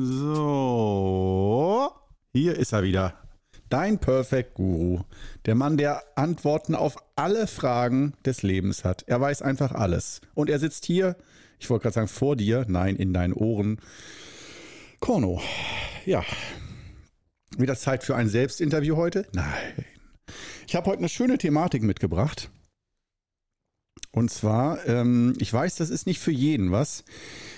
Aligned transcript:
So, 0.00 1.90
hier 2.32 2.56
ist 2.56 2.72
er 2.72 2.82
wieder. 2.82 3.12
Dein 3.68 3.98
Perfect 3.98 4.54
Guru. 4.54 5.02
Der 5.44 5.54
Mann, 5.54 5.76
der 5.76 6.02
Antworten 6.16 6.74
auf 6.74 6.96
alle 7.16 7.46
Fragen 7.46 8.14
des 8.24 8.42
Lebens 8.42 8.82
hat. 8.82 9.04
Er 9.08 9.20
weiß 9.20 9.42
einfach 9.42 9.72
alles. 9.72 10.22
Und 10.34 10.48
er 10.48 10.58
sitzt 10.58 10.86
hier, 10.86 11.16
ich 11.58 11.68
wollte 11.68 11.82
gerade 11.82 11.96
sagen 11.96 12.08
vor 12.08 12.34
dir, 12.34 12.64
nein, 12.66 12.96
in 12.96 13.12
deinen 13.12 13.34
Ohren. 13.34 13.78
Korno. 14.98 15.42
Ja. 16.06 16.24
Wieder 17.58 17.76
Zeit 17.76 18.04
für 18.04 18.16
ein 18.16 18.30
Selbstinterview 18.30 18.96
heute? 18.96 19.26
Nein. 19.34 19.84
Ich 20.66 20.74
habe 20.74 20.88
heute 20.88 21.00
eine 21.00 21.10
schöne 21.10 21.36
Thematik 21.36 21.82
mitgebracht. 21.82 22.50
Und 24.10 24.30
zwar, 24.30 24.86
ähm, 24.86 25.34
ich 25.38 25.52
weiß, 25.52 25.76
das 25.76 25.90
ist 25.90 26.06
nicht 26.06 26.20
für 26.20 26.32
jeden 26.32 26.72
was, 26.72 27.04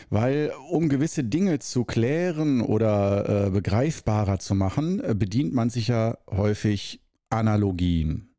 weil 0.09 0.53
um 0.71 0.89
gewisse 0.89 1.25
Dinge 1.25 1.61
zu 1.61 1.85
klären 1.85 2.61
oder 2.61 3.47
äh, 3.47 3.51
begreifbarer 3.51 4.39
zu 4.39 4.55
machen, 4.55 5.01
äh, 5.01 5.15
bedient 5.15 5.55
man 5.55 5.71
sich 5.71 5.89
ja 5.89 6.19
häufig 6.29 7.01
Analogien. 7.31 8.30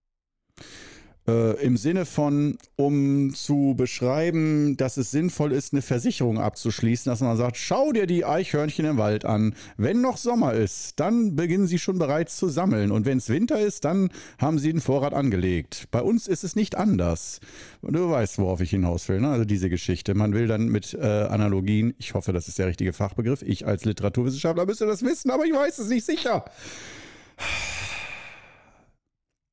Äh, 1.27 1.63
Im 1.63 1.77
Sinne 1.77 2.05
von, 2.05 2.57
um 2.77 3.33
zu 3.35 3.75
beschreiben, 3.77 4.75
dass 4.75 4.97
es 4.97 5.11
sinnvoll 5.11 5.51
ist, 5.51 5.71
eine 5.71 5.83
Versicherung 5.83 6.39
abzuschließen, 6.39 7.11
dass 7.11 7.21
man 7.21 7.37
sagt, 7.37 7.57
schau 7.57 7.91
dir 7.91 8.07
die 8.07 8.25
Eichhörnchen 8.25 8.85
im 8.85 8.97
Wald 8.97 9.23
an. 9.23 9.53
Wenn 9.77 10.01
noch 10.01 10.17
Sommer 10.17 10.53
ist, 10.53 10.99
dann 10.99 11.35
beginnen 11.35 11.67
sie 11.67 11.77
schon 11.77 11.99
bereits 11.99 12.37
zu 12.37 12.49
sammeln. 12.49 12.91
Und 12.91 13.05
wenn 13.05 13.19
es 13.19 13.29
Winter 13.29 13.59
ist, 13.59 13.85
dann 13.85 14.09
haben 14.39 14.57
sie 14.57 14.71
den 14.71 14.81
Vorrat 14.81 15.13
angelegt. 15.13 15.87
Bei 15.91 16.01
uns 16.01 16.27
ist 16.27 16.43
es 16.43 16.55
nicht 16.55 16.75
anders. 16.75 17.39
Du 17.83 18.09
weißt, 18.09 18.39
worauf 18.39 18.59
ich 18.61 18.71
hinaus 18.71 19.07
will, 19.07 19.21
ne? 19.21 19.29
also 19.29 19.45
diese 19.45 19.69
Geschichte. 19.69 20.15
Man 20.15 20.33
will 20.33 20.47
dann 20.47 20.69
mit 20.69 20.95
äh, 20.95 21.05
Analogien, 21.05 21.93
ich 21.99 22.15
hoffe, 22.15 22.33
das 22.33 22.47
ist 22.47 22.57
der 22.57 22.65
richtige 22.65 22.93
Fachbegriff, 22.93 23.43
ich 23.43 23.67
als 23.67 23.85
Literaturwissenschaftler 23.85 24.65
müsste 24.65 24.87
das 24.87 25.03
wissen, 25.03 25.29
aber 25.29 25.45
ich 25.45 25.53
weiß 25.53 25.77
es 25.77 25.89
nicht 25.89 26.05
sicher. 26.05 26.45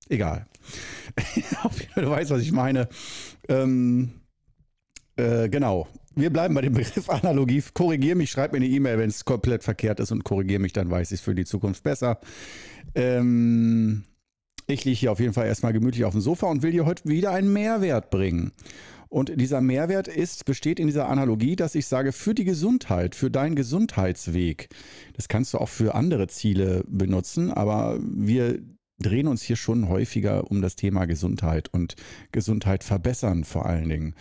Egal. 0.09 0.47
du 1.95 2.11
weißt, 2.11 2.31
was 2.31 2.43
ich 2.43 2.53
meine. 2.53 2.89
Ähm, 3.49 4.13
äh, 5.17 5.49
genau. 5.49 5.89
Wir 6.15 6.31
bleiben 6.31 6.55
bei 6.55 6.63
dem 6.63 6.75
Begriff 6.75 7.09
Analogie. 7.11 7.63
Korrigiere 7.75 8.17
mich, 8.17 8.31
schreib 8.31 8.53
mir 8.53 8.59
eine 8.59 8.67
E-Mail, 8.67 8.99
wenn 8.99 9.11
es 9.11 9.25
komplett 9.25 9.63
verkehrt 9.63 10.01
ist 10.01 10.11
und 10.11 10.25
korrigiere 10.25 10.61
mich, 10.61 10.73
dann 10.73 10.91
weiß 10.91 11.13
ich 11.13 11.21
es 11.21 11.21
für 11.21 11.35
die 11.35 11.45
Zukunft 11.45 11.83
besser. 11.83 12.19
Ähm, 12.95 14.05
ich 14.67 14.85
liege 14.85 14.99
hier 14.99 15.13
auf 15.13 15.21
jeden 15.21 15.33
Fall 15.33 15.47
erstmal 15.47 15.73
gemütlich 15.73 16.05
auf 16.05 16.13
dem 16.13 16.21
Sofa 16.21 16.47
und 16.49 16.63
will 16.63 16.73
dir 16.73 16.87
heute 16.87 17.09
wieder 17.09 17.31
einen 17.33 17.53
Mehrwert 17.53 18.11
bringen. 18.11 18.53
Und 19.09 19.41
dieser 19.41 19.61
Mehrwert 19.63 20.07
ist, 20.07 20.45
besteht 20.45 20.79
in 20.79 20.87
dieser 20.87 21.09
Analogie, 21.09 21.57
dass 21.57 21.75
ich 21.75 21.87
sage, 21.87 22.13
für 22.13 22.35
die 22.35 22.45
Gesundheit, 22.45 23.15
für 23.15 23.31
deinen 23.31 23.55
Gesundheitsweg. 23.55 24.69
Das 25.15 25.29
kannst 25.29 25.55
du 25.55 25.59
auch 25.59 25.71
für 25.71 25.95
andere 25.95 26.29
Ziele 26.29 26.85
benutzen, 26.87 27.51
aber 27.51 27.99
wir 28.03 28.59
drehen 28.99 29.29
uns 29.29 29.43
hier 29.43 29.57
schon 29.57 29.89
häufiger 29.89 30.51
um 30.51 30.63
das 30.63 30.77
Thema 30.77 31.07
Gesundheit 31.07 31.69
und 31.73 31.97
Gesundheit 32.33 32.85
verbessern 32.85 33.45
vor 33.45 33.67
allen 33.67 33.89
Dingen. 33.89 34.15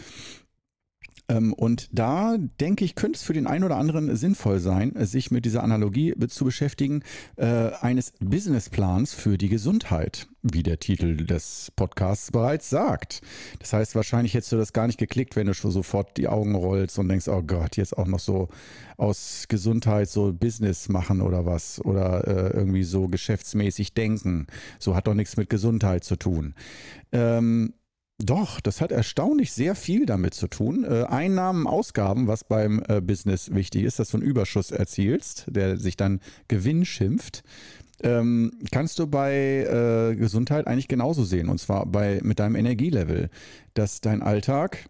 Ähm, 1.29 1.53
und 1.53 1.89
da 1.91 2.37
denke 2.59 2.85
ich, 2.85 2.95
könnte 2.95 3.17
es 3.17 3.23
für 3.23 3.33
den 3.33 3.47
einen 3.47 3.63
oder 3.63 3.77
anderen 3.77 4.15
sinnvoll 4.15 4.59
sein, 4.59 4.93
sich 5.05 5.31
mit 5.31 5.45
dieser 5.45 5.63
Analogie 5.63 6.13
zu 6.27 6.45
beschäftigen, 6.45 7.03
äh, 7.35 7.71
eines 7.81 8.13
Businessplans 8.19 9.13
für 9.13 9.37
die 9.37 9.49
Gesundheit, 9.49 10.27
wie 10.41 10.63
der 10.63 10.79
Titel 10.79 11.17
des 11.17 11.71
Podcasts 11.75 12.31
bereits 12.31 12.69
sagt. 12.69 13.21
Das 13.59 13.73
heißt, 13.73 13.95
wahrscheinlich 13.95 14.33
hättest 14.33 14.51
du 14.51 14.57
das 14.57 14.73
gar 14.73 14.87
nicht 14.87 14.99
geklickt, 14.99 15.35
wenn 15.35 15.47
du 15.47 15.53
schon 15.53 15.71
sofort 15.71 16.17
die 16.17 16.27
Augen 16.27 16.55
rollst 16.55 16.97
und 16.99 17.09
denkst, 17.09 17.27
oh 17.27 17.43
Gott, 17.43 17.77
jetzt 17.77 17.97
auch 17.97 18.07
noch 18.07 18.19
so 18.19 18.47
aus 18.97 19.45
Gesundheit 19.47 20.09
so 20.09 20.33
Business 20.33 20.89
machen 20.89 21.21
oder 21.21 21.45
was 21.45 21.83
oder 21.83 22.27
äh, 22.27 22.57
irgendwie 22.57 22.83
so 22.83 23.07
geschäftsmäßig 23.07 23.93
denken. 23.93 24.47
So 24.79 24.95
hat 24.95 25.07
doch 25.07 25.13
nichts 25.13 25.37
mit 25.37 25.49
Gesundheit 25.49 26.03
zu 26.03 26.15
tun. 26.15 26.55
Ähm, 27.11 27.73
doch, 28.19 28.59
das 28.59 28.81
hat 28.81 28.91
erstaunlich 28.91 29.53
sehr 29.53 29.75
viel 29.75 30.05
damit 30.05 30.33
zu 30.33 30.47
tun. 30.47 30.83
Äh, 30.83 31.03
Einnahmen, 31.03 31.67
Ausgaben, 31.67 32.27
was 32.27 32.43
beim 32.43 32.83
äh, 32.87 32.99
Business 32.99 33.53
wichtig 33.53 33.83
ist, 33.83 33.99
dass 33.99 34.09
du 34.09 34.17
einen 34.17 34.25
Überschuss 34.25 34.71
erzielst, 34.71 35.45
der 35.47 35.77
sich 35.77 35.97
dann 35.97 36.19
Gewinn 36.47 36.83
schimpft. 36.85 37.43
Ähm, 38.01 38.51
kannst 38.71 38.99
du 38.99 39.07
bei 39.07 39.33
äh, 39.33 40.15
Gesundheit 40.15 40.67
eigentlich 40.67 40.87
genauso 40.87 41.23
sehen. 41.23 41.49
Und 41.49 41.59
zwar 41.59 41.85
bei, 41.85 42.19
mit 42.23 42.39
deinem 42.39 42.55
Energielevel, 42.55 43.29
dass 43.75 44.01
dein 44.01 44.23
Alltag 44.23 44.89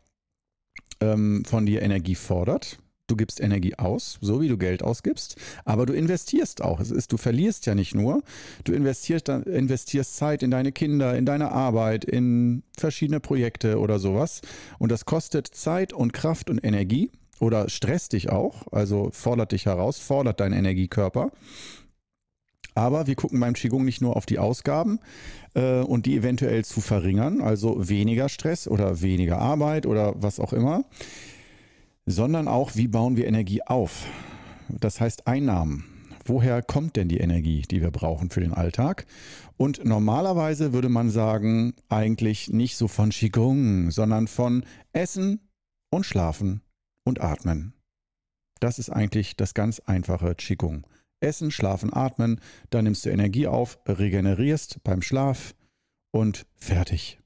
ähm, 1.01 1.43
von 1.45 1.65
dir 1.65 1.81
Energie 1.81 2.15
fordert 2.15 2.79
du 3.07 3.15
gibst 3.15 3.39
Energie 3.39 3.75
aus, 3.75 4.17
so 4.21 4.41
wie 4.41 4.47
du 4.47 4.57
Geld 4.57 4.83
ausgibst, 4.83 5.37
aber 5.65 5.85
du 5.85 5.93
investierst 5.93 6.61
auch. 6.61 6.79
Es 6.79 6.91
ist, 6.91 7.11
du 7.11 7.17
verlierst 7.17 7.65
ja 7.65 7.73
nicht 7.73 7.95
nur, 7.95 8.21
du 8.65 8.73
investierst, 8.73 9.29
investierst 9.29 10.17
Zeit 10.17 10.43
in 10.43 10.51
deine 10.51 10.71
Kinder, 10.71 11.17
in 11.17 11.25
deine 11.25 11.51
Arbeit, 11.51 12.05
in 12.05 12.63
verschiedene 12.77 13.19
Projekte 13.19 13.79
oder 13.79 13.99
sowas. 13.99 14.41
Und 14.77 14.91
das 14.91 15.05
kostet 15.05 15.47
Zeit 15.47 15.93
und 15.93 16.13
Kraft 16.13 16.49
und 16.49 16.63
Energie 16.63 17.09
oder 17.39 17.69
stresst 17.69 18.13
dich 18.13 18.29
auch, 18.29 18.71
also 18.71 19.09
fordert 19.11 19.53
dich 19.53 19.65
heraus, 19.65 19.97
fordert 19.99 20.39
deinen 20.39 20.53
Energiekörper. 20.53 21.31
Aber 22.75 23.07
wir 23.07 23.15
gucken 23.15 23.39
beim 23.39 23.53
Qigong 23.53 23.85
nicht 23.85 24.01
nur 24.01 24.15
auf 24.15 24.27
die 24.27 24.37
Ausgaben 24.37 24.99
äh, 25.55 25.79
und 25.79 26.05
die 26.05 26.15
eventuell 26.15 26.63
zu 26.63 26.79
verringern, 26.79 27.41
also 27.41 27.89
weniger 27.89 28.29
Stress 28.29 28.67
oder 28.67 29.01
weniger 29.01 29.39
Arbeit 29.39 29.87
oder 29.87 30.13
was 30.21 30.39
auch 30.39 30.53
immer 30.53 30.83
sondern 32.07 32.47
auch, 32.47 32.75
wie 32.75 32.87
bauen 32.87 33.17
wir 33.17 33.27
Energie 33.27 33.61
auf? 33.61 34.07
Das 34.69 34.99
heißt 34.99 35.27
Einnahmen. 35.27 35.85
Woher 36.25 36.61
kommt 36.61 36.95
denn 36.95 37.07
die 37.07 37.19
Energie, 37.19 37.61
die 37.61 37.81
wir 37.81 37.91
brauchen 37.91 38.29
für 38.29 38.41
den 38.41 38.53
Alltag? 38.53 39.05
Und 39.55 39.85
normalerweise 39.85 40.73
würde 40.73 40.89
man 40.89 41.09
sagen, 41.09 41.73
eigentlich 41.87 42.49
nicht 42.49 42.75
so 42.75 42.87
von 42.87 43.11
Qigong, 43.11 43.91
sondern 43.91 44.27
von 44.27 44.65
Essen 44.91 45.39
und 45.89 46.05
Schlafen 46.05 46.61
und 47.03 47.21
Atmen. 47.21 47.73
Das 48.59 48.79
ist 48.79 48.89
eigentlich 48.89 49.35
das 49.37 49.53
ganz 49.53 49.79
einfache 49.79 50.35
Qigong. 50.35 50.85
Essen, 51.19 51.51
schlafen, 51.51 51.93
atmen, 51.93 52.39
dann 52.69 52.83
nimmst 52.83 53.05
du 53.05 53.09
Energie 53.09 53.47
auf, 53.47 53.79
regenerierst 53.87 54.83
beim 54.83 55.01
Schlaf 55.01 55.55
und 56.11 56.45
fertig. 56.55 57.19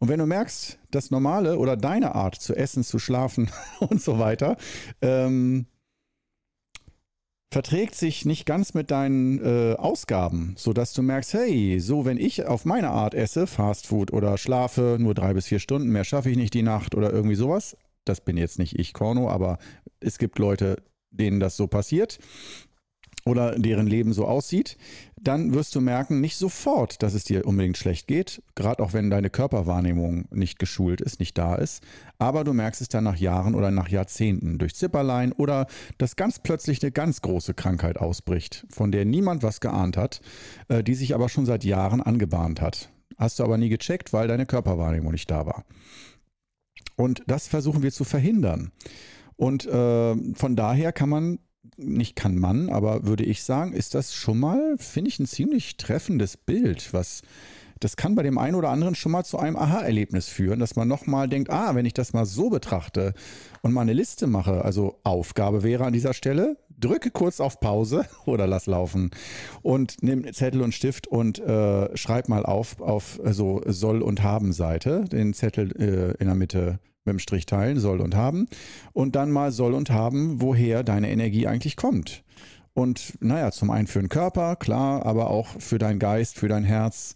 Und 0.00 0.08
wenn 0.08 0.18
du 0.18 0.26
merkst, 0.26 0.78
das 0.90 1.10
Normale 1.10 1.58
oder 1.58 1.76
deine 1.76 2.14
Art 2.14 2.34
zu 2.34 2.56
essen, 2.56 2.82
zu 2.82 2.98
schlafen 2.98 3.50
und 3.80 4.02
so 4.02 4.18
weiter, 4.18 4.56
ähm, 5.02 5.66
verträgt 7.52 7.94
sich 7.94 8.24
nicht 8.24 8.46
ganz 8.46 8.72
mit 8.74 8.90
deinen 8.90 9.44
äh, 9.44 9.74
Ausgaben, 9.74 10.54
sodass 10.56 10.94
du 10.94 11.02
merkst, 11.02 11.34
hey, 11.34 11.80
so 11.80 12.06
wenn 12.06 12.16
ich 12.16 12.46
auf 12.46 12.64
meine 12.64 12.90
Art 12.90 13.14
esse, 13.14 13.46
Fast 13.46 13.88
Food 13.88 14.12
oder 14.12 14.38
schlafe 14.38 14.96
nur 14.98 15.14
drei 15.14 15.34
bis 15.34 15.46
vier 15.46 15.58
Stunden, 15.58 15.90
mehr 15.90 16.04
schaffe 16.04 16.30
ich 16.30 16.36
nicht 16.36 16.54
die 16.54 16.62
Nacht 16.62 16.94
oder 16.94 17.12
irgendwie 17.12 17.36
sowas. 17.36 17.76
Das 18.04 18.22
bin 18.22 18.38
jetzt 18.38 18.58
nicht 18.58 18.78
ich, 18.78 18.94
Korno, 18.94 19.28
aber 19.28 19.58
es 19.98 20.16
gibt 20.16 20.38
Leute, 20.38 20.76
denen 21.10 21.40
das 21.40 21.56
so 21.56 21.66
passiert 21.66 22.18
oder 23.24 23.58
deren 23.58 23.86
Leben 23.86 24.12
so 24.12 24.26
aussieht, 24.26 24.76
dann 25.22 25.52
wirst 25.52 25.74
du 25.74 25.80
merken, 25.80 26.20
nicht 26.20 26.36
sofort, 26.36 27.02
dass 27.02 27.14
es 27.14 27.24
dir 27.24 27.46
unbedingt 27.46 27.76
schlecht 27.76 28.06
geht, 28.06 28.42
gerade 28.54 28.82
auch 28.82 28.92
wenn 28.94 29.10
deine 29.10 29.28
Körperwahrnehmung 29.28 30.26
nicht 30.30 30.58
geschult 30.58 31.00
ist, 31.00 31.20
nicht 31.20 31.36
da 31.36 31.54
ist, 31.56 31.82
aber 32.18 32.44
du 32.44 32.54
merkst 32.54 32.80
es 32.80 32.88
dann 32.88 33.04
nach 33.04 33.16
Jahren 33.16 33.54
oder 33.54 33.70
nach 33.70 33.88
Jahrzehnten 33.88 34.58
durch 34.58 34.74
Zipperlein 34.74 35.32
oder 35.32 35.66
dass 35.98 36.16
ganz 36.16 36.38
plötzlich 36.38 36.82
eine 36.82 36.92
ganz 36.92 37.20
große 37.20 37.54
Krankheit 37.54 37.98
ausbricht, 37.98 38.66
von 38.70 38.92
der 38.92 39.04
niemand 39.04 39.42
was 39.42 39.60
geahnt 39.60 39.96
hat, 39.96 40.22
äh, 40.68 40.82
die 40.82 40.94
sich 40.94 41.14
aber 41.14 41.28
schon 41.28 41.46
seit 41.46 41.64
Jahren 41.64 42.00
angebahnt 42.00 42.60
hat. 42.60 42.90
Hast 43.18 43.38
du 43.38 43.44
aber 43.44 43.58
nie 43.58 43.68
gecheckt, 43.68 44.14
weil 44.14 44.28
deine 44.28 44.46
Körperwahrnehmung 44.46 45.12
nicht 45.12 45.30
da 45.30 45.44
war. 45.44 45.64
Und 46.96 47.22
das 47.26 47.48
versuchen 47.48 47.82
wir 47.82 47.92
zu 47.92 48.04
verhindern. 48.04 48.72
Und 49.36 49.66
äh, 49.66 50.34
von 50.34 50.56
daher 50.56 50.92
kann 50.92 51.08
man 51.08 51.38
nicht 51.76 52.16
kann 52.16 52.38
man, 52.38 52.70
aber 52.70 53.06
würde 53.06 53.24
ich 53.24 53.42
sagen, 53.42 53.72
ist 53.72 53.94
das 53.94 54.14
schon 54.14 54.38
mal, 54.38 54.76
finde 54.78 55.08
ich, 55.08 55.18
ein 55.18 55.26
ziemlich 55.26 55.76
treffendes 55.76 56.36
Bild, 56.36 56.92
was 56.92 57.22
das 57.80 57.96
kann 57.96 58.14
bei 58.14 58.22
dem 58.22 58.36
einen 58.36 58.56
oder 58.56 58.68
anderen 58.68 58.94
schon 58.94 59.12
mal 59.12 59.24
zu 59.24 59.38
einem 59.38 59.56
Aha-Erlebnis 59.56 60.28
führen, 60.28 60.60
dass 60.60 60.76
man 60.76 60.86
nochmal 60.86 61.28
denkt, 61.28 61.50
ah, 61.50 61.74
wenn 61.74 61.86
ich 61.86 61.94
das 61.94 62.12
mal 62.12 62.26
so 62.26 62.50
betrachte 62.50 63.14
und 63.62 63.72
mal 63.72 63.80
eine 63.80 63.94
Liste 63.94 64.26
mache, 64.26 64.64
also 64.64 65.00
Aufgabe 65.02 65.62
wäre 65.62 65.86
an 65.86 65.94
dieser 65.94 66.12
Stelle, 66.12 66.58
drücke 66.78 67.10
kurz 67.10 67.40
auf 67.40 67.58
Pause 67.58 68.04
oder 68.26 68.46
lass 68.46 68.66
laufen 68.66 69.10
und 69.62 69.96
nimm 70.02 70.30
Zettel 70.32 70.60
und 70.60 70.74
Stift 70.74 71.06
und 71.06 71.38
äh, 71.38 71.96
schreib 71.96 72.28
mal 72.28 72.44
auf 72.44 72.80
auf 72.80 73.18
so 73.24 73.62
Soll- 73.66 74.02
und 74.02 74.22
Haben-Seite, 74.22 75.06
den 75.06 75.32
Zettel 75.32 75.72
äh, 75.80 76.20
in 76.20 76.26
der 76.26 76.36
Mitte 76.36 76.80
mit 77.12 77.20
dem 77.20 77.22
Strich 77.22 77.46
teilen, 77.46 77.78
soll 77.78 78.00
und 78.00 78.14
haben. 78.14 78.48
Und 78.92 79.16
dann 79.16 79.30
mal 79.30 79.52
soll 79.52 79.74
und 79.74 79.90
haben, 79.90 80.40
woher 80.40 80.82
deine 80.82 81.10
Energie 81.10 81.46
eigentlich 81.46 81.76
kommt. 81.76 82.22
Und 82.72 83.14
naja, 83.20 83.50
zum 83.50 83.70
einen 83.70 83.86
für 83.86 84.00
den 84.00 84.08
Körper, 84.08 84.56
klar, 84.56 85.04
aber 85.04 85.30
auch 85.30 85.48
für 85.58 85.78
deinen 85.78 85.98
Geist, 85.98 86.38
für 86.38 86.48
dein 86.48 86.64
Herz, 86.64 87.14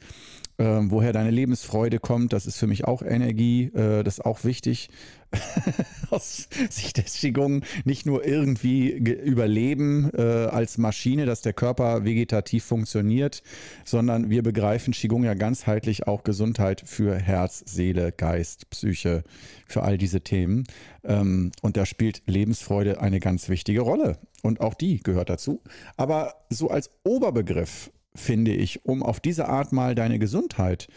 äh, 0.58 0.64
woher 0.64 1.12
deine 1.12 1.30
Lebensfreude 1.30 1.98
kommt, 1.98 2.32
das 2.32 2.46
ist 2.46 2.58
für 2.58 2.66
mich 2.66 2.84
auch 2.84 3.02
Energie, 3.02 3.64
äh, 3.74 4.02
das 4.02 4.18
ist 4.18 4.24
auch 4.24 4.44
wichtig 4.44 4.90
aus 6.10 6.48
Sicht 6.70 6.98
des 6.98 7.14
Qigong. 7.14 7.64
Nicht 7.84 8.06
nur 8.06 8.24
irgendwie 8.24 8.90
überleben 8.90 10.10
äh, 10.14 10.22
als 10.22 10.78
Maschine, 10.78 11.26
dass 11.26 11.40
der 11.40 11.52
Körper 11.52 12.04
vegetativ 12.04 12.64
funktioniert, 12.64 13.42
sondern 13.84 14.30
wir 14.30 14.42
begreifen 14.42 14.92
Qigong 14.92 15.24
ja 15.24 15.34
ganzheitlich 15.34 16.06
auch 16.06 16.22
Gesundheit 16.22 16.82
für 16.84 17.16
Herz, 17.16 17.64
Seele, 17.66 18.12
Geist, 18.12 18.70
Psyche, 18.70 19.24
für 19.66 19.82
all 19.82 19.98
diese 19.98 20.20
Themen. 20.20 20.64
Ähm, 21.02 21.52
und 21.62 21.76
da 21.76 21.86
spielt 21.86 22.22
Lebensfreude 22.26 23.00
eine 23.00 23.20
ganz 23.20 23.48
wichtige 23.48 23.80
Rolle. 23.80 24.18
Und 24.42 24.60
auch 24.60 24.74
die 24.74 25.02
gehört 25.02 25.30
dazu. 25.30 25.62
Aber 25.96 26.34
so 26.50 26.68
als 26.68 26.90
Oberbegriff 27.02 27.90
finde 28.14 28.52
ich, 28.52 28.84
um 28.84 29.02
auf 29.02 29.20
diese 29.20 29.49
Art 29.49 29.72
mal 29.72 29.94
deine 29.94 30.19
Gesundheit 30.19 30.88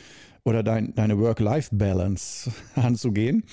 oder 0.43 0.63
dein, 0.63 0.95
deine 0.95 1.19
Work-Life-Balance 1.19 2.51
anzugehen, 2.75 3.43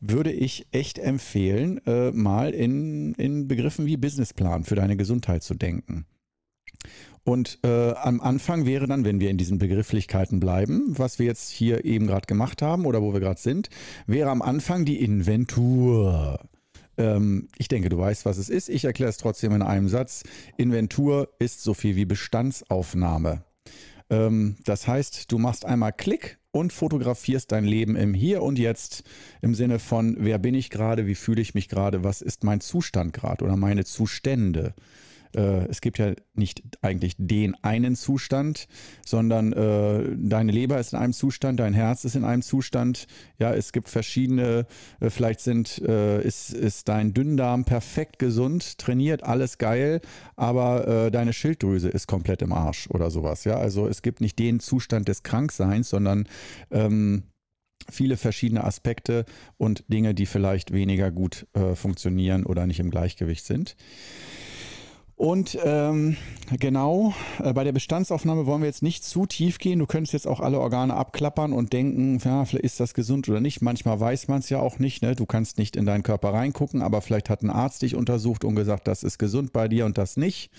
würde 0.00 0.32
ich 0.32 0.66
echt 0.72 0.98
empfehlen, 0.98 1.80
äh, 1.86 2.10
mal 2.10 2.50
in, 2.50 3.14
in 3.14 3.48
Begriffen 3.48 3.86
wie 3.86 3.96
Businessplan 3.96 4.64
für 4.64 4.74
deine 4.74 4.96
Gesundheit 4.96 5.42
zu 5.42 5.54
denken. 5.54 6.06
Und 7.24 7.58
äh, 7.64 7.92
am 7.92 8.20
Anfang 8.20 8.66
wäre 8.66 8.86
dann, 8.86 9.06
wenn 9.06 9.18
wir 9.18 9.30
in 9.30 9.38
diesen 9.38 9.56
Begrifflichkeiten 9.56 10.40
bleiben, 10.40 10.98
was 10.98 11.18
wir 11.18 11.24
jetzt 11.24 11.50
hier 11.50 11.86
eben 11.86 12.06
gerade 12.06 12.26
gemacht 12.26 12.60
haben 12.60 12.84
oder 12.84 13.00
wo 13.00 13.14
wir 13.14 13.20
gerade 13.20 13.40
sind, 13.40 13.70
wäre 14.06 14.30
am 14.30 14.42
Anfang 14.42 14.84
die 14.84 15.00
Inventur. 15.02 16.38
Ähm, 16.96 17.48
ich 17.58 17.68
denke, 17.68 17.88
du 17.88 17.98
weißt, 17.98 18.24
was 18.24 18.38
es 18.38 18.48
ist. 18.48 18.68
Ich 18.68 18.84
erkläre 18.84 19.10
es 19.10 19.16
trotzdem 19.16 19.52
in 19.52 19.62
einem 19.62 19.88
Satz. 19.88 20.22
Inventur 20.56 21.28
ist 21.38 21.62
so 21.62 21.74
viel 21.74 21.96
wie 21.96 22.04
Bestandsaufnahme. 22.04 23.44
Ähm, 24.10 24.56
das 24.64 24.86
heißt, 24.86 25.30
du 25.32 25.38
machst 25.38 25.64
einmal 25.64 25.92
Klick 25.92 26.38
und 26.50 26.72
fotografierst 26.72 27.50
dein 27.50 27.64
Leben 27.64 27.96
im 27.96 28.14
Hier 28.14 28.42
und 28.42 28.58
Jetzt 28.58 29.02
im 29.42 29.54
Sinne 29.54 29.78
von, 29.78 30.16
wer 30.20 30.38
bin 30.38 30.54
ich 30.54 30.70
gerade, 30.70 31.06
wie 31.06 31.16
fühle 31.16 31.42
ich 31.42 31.54
mich 31.54 31.68
gerade, 31.68 32.04
was 32.04 32.22
ist 32.22 32.44
mein 32.44 32.60
Zustand 32.60 33.12
gerade 33.12 33.44
oder 33.44 33.56
meine 33.56 33.84
Zustände 33.84 34.74
äh, 35.34 35.66
es 35.66 35.80
gibt 35.80 35.98
ja 35.98 36.14
nicht 36.34 36.62
eigentlich 36.82 37.14
den 37.18 37.54
einen 37.62 37.96
Zustand, 37.96 38.66
sondern 39.04 39.52
äh, 39.52 40.16
deine 40.16 40.52
Leber 40.52 40.78
ist 40.78 40.92
in 40.92 40.98
einem 40.98 41.12
Zustand, 41.12 41.60
dein 41.60 41.74
Herz 41.74 42.04
ist 42.04 42.16
in 42.16 42.24
einem 42.24 42.42
Zustand. 42.42 43.06
Ja, 43.38 43.54
es 43.54 43.72
gibt 43.72 43.88
verschiedene, 43.88 44.66
äh, 45.00 45.10
vielleicht 45.10 45.40
sind, 45.40 45.78
äh, 45.82 46.22
ist, 46.22 46.52
ist 46.52 46.88
dein 46.88 47.14
Dünndarm 47.14 47.64
perfekt 47.64 48.18
gesund, 48.18 48.78
trainiert, 48.78 49.22
alles 49.22 49.58
geil, 49.58 50.00
aber 50.36 50.86
äh, 50.88 51.10
deine 51.10 51.32
Schilddrüse 51.32 51.88
ist 51.88 52.06
komplett 52.06 52.42
im 52.42 52.52
Arsch 52.52 52.88
oder 52.90 53.10
sowas. 53.10 53.44
Ja, 53.44 53.56
also 53.56 53.86
es 53.86 54.02
gibt 54.02 54.20
nicht 54.20 54.38
den 54.38 54.60
Zustand 54.60 55.08
des 55.08 55.22
Krankseins, 55.22 55.88
sondern 55.90 56.28
ähm, 56.70 57.24
viele 57.90 58.16
verschiedene 58.16 58.64
Aspekte 58.64 59.24
und 59.56 59.84
Dinge, 59.88 60.14
die 60.14 60.26
vielleicht 60.26 60.72
weniger 60.72 61.10
gut 61.10 61.46
äh, 61.54 61.74
funktionieren 61.74 62.46
oder 62.46 62.66
nicht 62.66 62.80
im 62.80 62.90
Gleichgewicht 62.90 63.44
sind. 63.44 63.76
Und 65.16 65.56
ähm, 65.62 66.16
genau, 66.58 67.14
äh, 67.38 67.52
bei 67.52 67.62
der 67.62 67.72
Bestandsaufnahme 67.72 68.46
wollen 68.46 68.62
wir 68.62 68.66
jetzt 68.66 68.82
nicht 68.82 69.04
zu 69.04 69.26
tief 69.26 69.58
gehen. 69.58 69.78
Du 69.78 69.86
könntest 69.86 70.12
jetzt 70.12 70.26
auch 70.26 70.40
alle 70.40 70.58
Organe 70.58 70.94
abklappern 70.94 71.52
und 71.52 71.72
denken, 71.72 72.18
ja, 72.24 72.44
vielleicht 72.44 72.64
ist 72.64 72.80
das 72.80 72.94
gesund 72.94 73.28
oder 73.28 73.40
nicht. 73.40 73.62
Manchmal 73.62 74.00
weiß 74.00 74.26
man 74.26 74.40
es 74.40 74.50
ja 74.50 74.58
auch 74.58 74.80
nicht. 74.80 75.02
Ne? 75.02 75.14
Du 75.14 75.24
kannst 75.24 75.56
nicht 75.58 75.76
in 75.76 75.86
deinen 75.86 76.02
Körper 76.02 76.32
reingucken, 76.32 76.82
aber 76.82 77.00
vielleicht 77.00 77.30
hat 77.30 77.42
ein 77.42 77.50
Arzt 77.50 77.82
dich 77.82 77.94
untersucht 77.94 78.44
und 78.44 78.56
gesagt, 78.56 78.88
das 78.88 79.04
ist 79.04 79.18
gesund 79.18 79.52
bei 79.52 79.68
dir 79.68 79.86
und 79.86 79.98
das 79.98 80.16
nicht. 80.16 80.50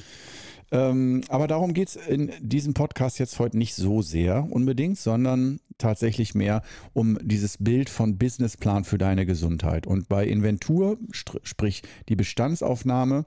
Ähm, 0.71 1.21
aber 1.27 1.47
darum 1.47 1.73
geht 1.73 1.89
es 1.89 1.95
in 1.95 2.31
diesem 2.39 2.73
Podcast 2.73 3.19
jetzt 3.19 3.39
heute 3.39 3.57
nicht 3.57 3.75
so 3.75 4.01
sehr 4.01 4.47
unbedingt, 4.49 4.97
sondern 4.97 5.59
tatsächlich 5.77 6.33
mehr 6.33 6.63
um 6.93 7.19
dieses 7.21 7.57
Bild 7.57 7.89
von 7.89 8.17
Businessplan 8.17 8.85
für 8.85 8.97
deine 8.97 9.25
Gesundheit. 9.25 9.85
Und 9.85 10.07
bei 10.07 10.25
Inventur, 10.25 10.97
sprich 11.11 11.83
die 12.07 12.15
Bestandsaufnahme, 12.15 13.25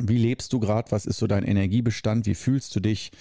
wie 0.00 0.18
lebst 0.18 0.52
du 0.52 0.60
gerade? 0.60 0.90
Was 0.90 1.06
ist 1.06 1.18
so 1.18 1.26
dein 1.26 1.44
Energiebestand? 1.44 2.26
Wie 2.26 2.34
fühlst 2.34 2.74
du 2.74 2.80
dich? 2.80 3.12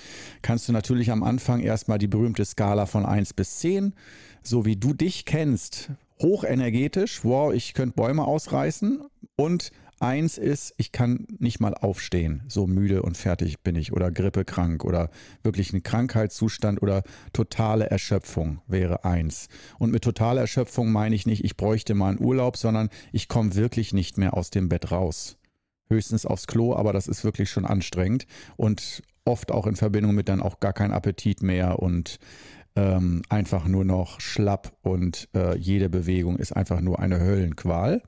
Kannst 0.42 0.68
du 0.68 0.74
natürlich 0.74 1.12
am 1.12 1.24
Anfang 1.24 1.60
erstmal 1.60 2.00
die 2.00 2.08
berühmte 2.08 2.46
Skala 2.46 2.86
von 2.86 3.06
1 3.06 3.34
bis 3.34 3.60
10, 3.60 3.94
so 4.42 4.66
wie 4.66 4.76
du 4.76 4.94
dich 4.94 5.26
kennst, 5.26 5.92
hochenergetisch, 6.22 7.24
wow, 7.24 7.54
ich 7.54 7.74
könnte 7.74 7.96
Bäume 7.96 8.24
ausreißen 8.26 9.02
und 9.36 9.72
Eins 10.00 10.38
ist, 10.38 10.74
ich 10.76 10.92
kann 10.92 11.26
nicht 11.40 11.62
mal 11.62 11.74
aufstehen, 11.76 12.44
so 12.50 12.68
müde 12.68 13.04
und 13.04 13.16
fertig 13.16 13.62
bin 13.62 13.78
ich 13.78 13.94
oder 13.94 14.12
grippekrank 14.12 14.84
oder 14.84 15.10
wirklich 15.44 15.72
ein 15.72 15.82
Krankheitszustand 15.82 16.82
oder 16.82 17.04
totale 17.32 17.90
Erschöpfung 17.90 18.60
wäre 18.68 19.06
eins. 19.06 19.48
Und 19.80 19.94
mit 19.94 20.04
totaler 20.04 20.42
Erschöpfung 20.42 20.92
meine 20.92 21.16
ich 21.16 21.26
nicht, 21.26 21.46
ich 21.46 21.56
bräuchte 21.56 21.94
mal 21.94 22.10
einen 22.10 22.20
Urlaub, 22.20 22.58
sondern 22.58 22.90
ich 23.14 23.30
komme 23.30 23.56
wirklich 23.56 23.94
nicht 23.94 24.18
mehr 24.18 24.34
aus 24.34 24.50
dem 24.50 24.68
Bett 24.68 24.92
raus 24.92 25.38
höchstens 25.94 26.26
aufs 26.26 26.48
Klo, 26.48 26.76
aber 26.76 26.94
das 26.94 27.08
ist 27.08 27.24
wirklich 27.24 27.50
schon 27.50 27.66
anstrengend 27.66 28.26
und 28.58 29.02
oft 29.26 29.52
auch 29.52 29.68
in 29.68 29.76
Verbindung 29.76 30.16
mit 30.16 30.30
dann 30.30 30.42
auch 30.42 30.60
gar 30.60 30.74
kein 30.74 30.92
Appetit 30.92 31.42
mehr 31.42 31.80
und 31.80 32.20
ähm, 32.76 33.22
einfach 33.30 33.68
nur 33.68 33.86
noch 33.86 34.20
schlapp 34.20 34.74
und 34.82 35.30
äh, 35.36 35.58
jede 35.58 35.90
Bewegung 35.90 36.38
ist 36.38 36.54
einfach 36.54 36.82
nur 36.82 37.00
eine 37.00 37.20
Höllenqual. 37.20 38.02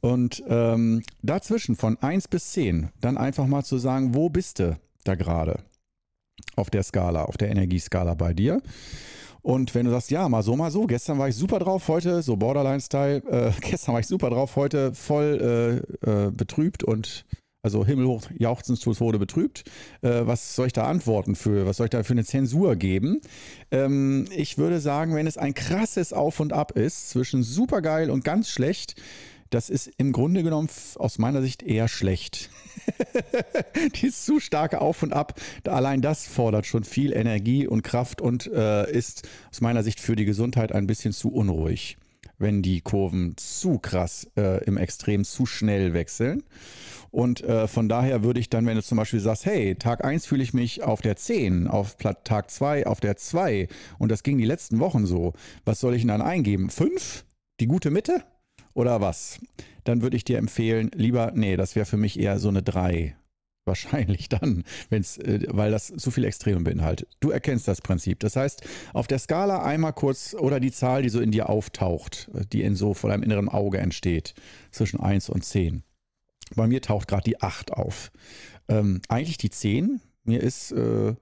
Und 0.00 0.42
ähm, 0.48 1.02
dazwischen 1.22 1.74
von 1.76 1.98
1 2.00 2.28
bis 2.28 2.52
10 2.52 2.90
dann 3.00 3.16
einfach 3.16 3.46
mal 3.46 3.64
zu 3.64 3.78
sagen, 3.78 4.14
wo 4.14 4.28
bist 4.28 4.60
du 4.60 4.78
da 5.04 5.16
gerade 5.16 5.60
auf 6.54 6.70
der 6.70 6.84
Skala, 6.84 7.24
auf 7.24 7.36
der 7.36 7.50
Energieskala 7.50 8.14
bei 8.14 8.32
dir? 8.32 8.62
Und 9.48 9.74
wenn 9.74 9.86
du 9.86 9.92
sagst, 9.92 10.10
ja, 10.10 10.28
mal 10.28 10.42
so, 10.42 10.56
mal 10.56 10.70
so, 10.70 10.86
gestern 10.86 11.18
war 11.18 11.30
ich 11.30 11.34
super 11.34 11.58
drauf, 11.58 11.88
heute, 11.88 12.20
so 12.20 12.36
Borderline-Style, 12.36 13.22
äh, 13.30 13.50
gestern 13.62 13.94
war 13.94 14.00
ich 14.00 14.06
super 14.06 14.28
drauf, 14.28 14.56
heute 14.56 14.92
voll 14.92 15.82
äh, 16.04 16.26
äh, 16.26 16.30
betrübt 16.30 16.84
und 16.84 17.24
also 17.62 17.82
himmelhoch 17.82 18.24
jauchzend 18.36 18.78
zu 18.78 18.92
Tode 18.92 19.18
betrübt. 19.18 19.64
Äh, 20.02 20.26
was 20.26 20.54
soll 20.54 20.66
ich 20.66 20.74
da 20.74 20.84
antworten 20.84 21.34
für? 21.34 21.64
Was 21.64 21.78
soll 21.78 21.86
ich 21.86 21.90
da 21.90 22.02
für 22.02 22.12
eine 22.12 22.26
Zensur 22.26 22.76
geben? 22.76 23.22
Ähm, 23.70 24.26
ich 24.36 24.58
würde 24.58 24.80
sagen, 24.80 25.14
wenn 25.14 25.26
es 25.26 25.38
ein 25.38 25.54
krasses 25.54 26.12
Auf 26.12 26.40
und 26.40 26.52
Ab 26.52 26.72
ist 26.72 27.08
zwischen 27.08 27.42
supergeil 27.42 28.10
und 28.10 28.24
ganz 28.24 28.50
schlecht, 28.50 28.96
das 29.48 29.70
ist 29.70 29.90
im 29.96 30.12
Grunde 30.12 30.42
genommen 30.42 30.68
aus 30.96 31.16
meiner 31.16 31.40
Sicht 31.40 31.62
eher 31.62 31.88
schlecht. 31.88 32.50
Dieses 33.94 34.24
zu 34.24 34.40
starke 34.40 34.80
Auf 34.80 35.02
und 35.02 35.12
Ab, 35.12 35.40
allein 35.64 36.02
das 36.02 36.26
fordert 36.26 36.66
schon 36.66 36.84
viel 36.84 37.12
Energie 37.12 37.66
und 37.66 37.82
Kraft 37.82 38.20
und 38.20 38.46
äh, 38.46 38.90
ist 38.90 39.28
aus 39.50 39.60
meiner 39.60 39.82
Sicht 39.82 40.00
für 40.00 40.16
die 40.16 40.24
Gesundheit 40.24 40.72
ein 40.72 40.86
bisschen 40.86 41.12
zu 41.12 41.32
unruhig, 41.32 41.96
wenn 42.38 42.62
die 42.62 42.80
Kurven 42.80 43.34
zu 43.36 43.78
krass 43.78 44.30
äh, 44.36 44.64
im 44.64 44.76
Extrem 44.76 45.24
zu 45.24 45.46
schnell 45.46 45.94
wechseln. 45.94 46.42
Und 47.10 47.42
äh, 47.42 47.68
von 47.68 47.88
daher 47.88 48.22
würde 48.22 48.40
ich 48.40 48.50
dann, 48.50 48.66
wenn 48.66 48.76
du 48.76 48.82
zum 48.82 48.98
Beispiel 48.98 49.20
sagst, 49.20 49.46
hey, 49.46 49.74
Tag 49.76 50.04
1 50.04 50.26
fühle 50.26 50.42
ich 50.42 50.52
mich 50.52 50.82
auf 50.82 51.00
der 51.00 51.16
10, 51.16 51.66
auf 51.66 51.96
Tag 51.96 52.50
2 52.50 52.86
auf 52.86 53.00
der 53.00 53.16
2 53.16 53.68
und 53.98 54.10
das 54.10 54.22
ging 54.22 54.36
die 54.36 54.44
letzten 54.44 54.78
Wochen 54.78 55.06
so, 55.06 55.32
was 55.64 55.80
soll 55.80 55.94
ich 55.94 56.02
denn 56.02 56.08
dann 56.08 56.22
eingeben? 56.22 56.68
5? 56.68 57.24
Die 57.60 57.66
gute 57.66 57.90
Mitte? 57.90 58.24
Oder 58.78 59.00
was? 59.00 59.40
Dann 59.82 60.02
würde 60.02 60.16
ich 60.16 60.22
dir 60.22 60.38
empfehlen, 60.38 60.90
lieber, 60.94 61.32
nee, 61.34 61.56
das 61.56 61.74
wäre 61.74 61.84
für 61.84 61.96
mich 61.96 62.18
eher 62.18 62.38
so 62.38 62.48
eine 62.48 62.62
3. 62.62 63.16
Wahrscheinlich 63.64 64.28
dann, 64.28 64.64
wenn's, 64.88 65.18
äh, 65.18 65.46
weil 65.50 65.70
das 65.72 65.88
zu 65.88 66.10
viel 66.10 66.24
Extreme 66.24 66.60
beinhaltet. 66.60 67.08
Du 67.20 67.30
erkennst 67.30 67.68
das 67.68 67.82
Prinzip. 67.82 68.20
Das 68.20 68.36
heißt, 68.36 68.62
auf 68.94 69.08
der 69.08 69.18
Skala 69.18 69.62
einmal 69.62 69.92
kurz 69.92 70.32
oder 70.32 70.60
die 70.60 70.70
Zahl, 70.70 71.02
die 71.02 71.08
so 71.08 71.20
in 71.20 71.32
dir 71.32 71.50
auftaucht, 71.50 72.30
äh, 72.34 72.46
die 72.50 72.62
in 72.62 72.76
so 72.76 72.94
vor 72.94 73.10
deinem 73.10 73.24
inneren 73.24 73.48
Auge 73.48 73.78
entsteht, 73.78 74.34
zwischen 74.70 75.00
1 75.00 75.28
und 75.28 75.44
10. 75.44 75.82
Bei 76.54 76.66
mir 76.66 76.80
taucht 76.80 77.08
gerade 77.08 77.24
die 77.24 77.42
8 77.42 77.72
auf. 77.72 78.10
Ähm, 78.68 79.02
eigentlich 79.08 79.38
die 79.38 79.50
10. 79.50 80.00
Mir 80.24 80.40
ist 80.40 80.72
äh, 80.72 81.14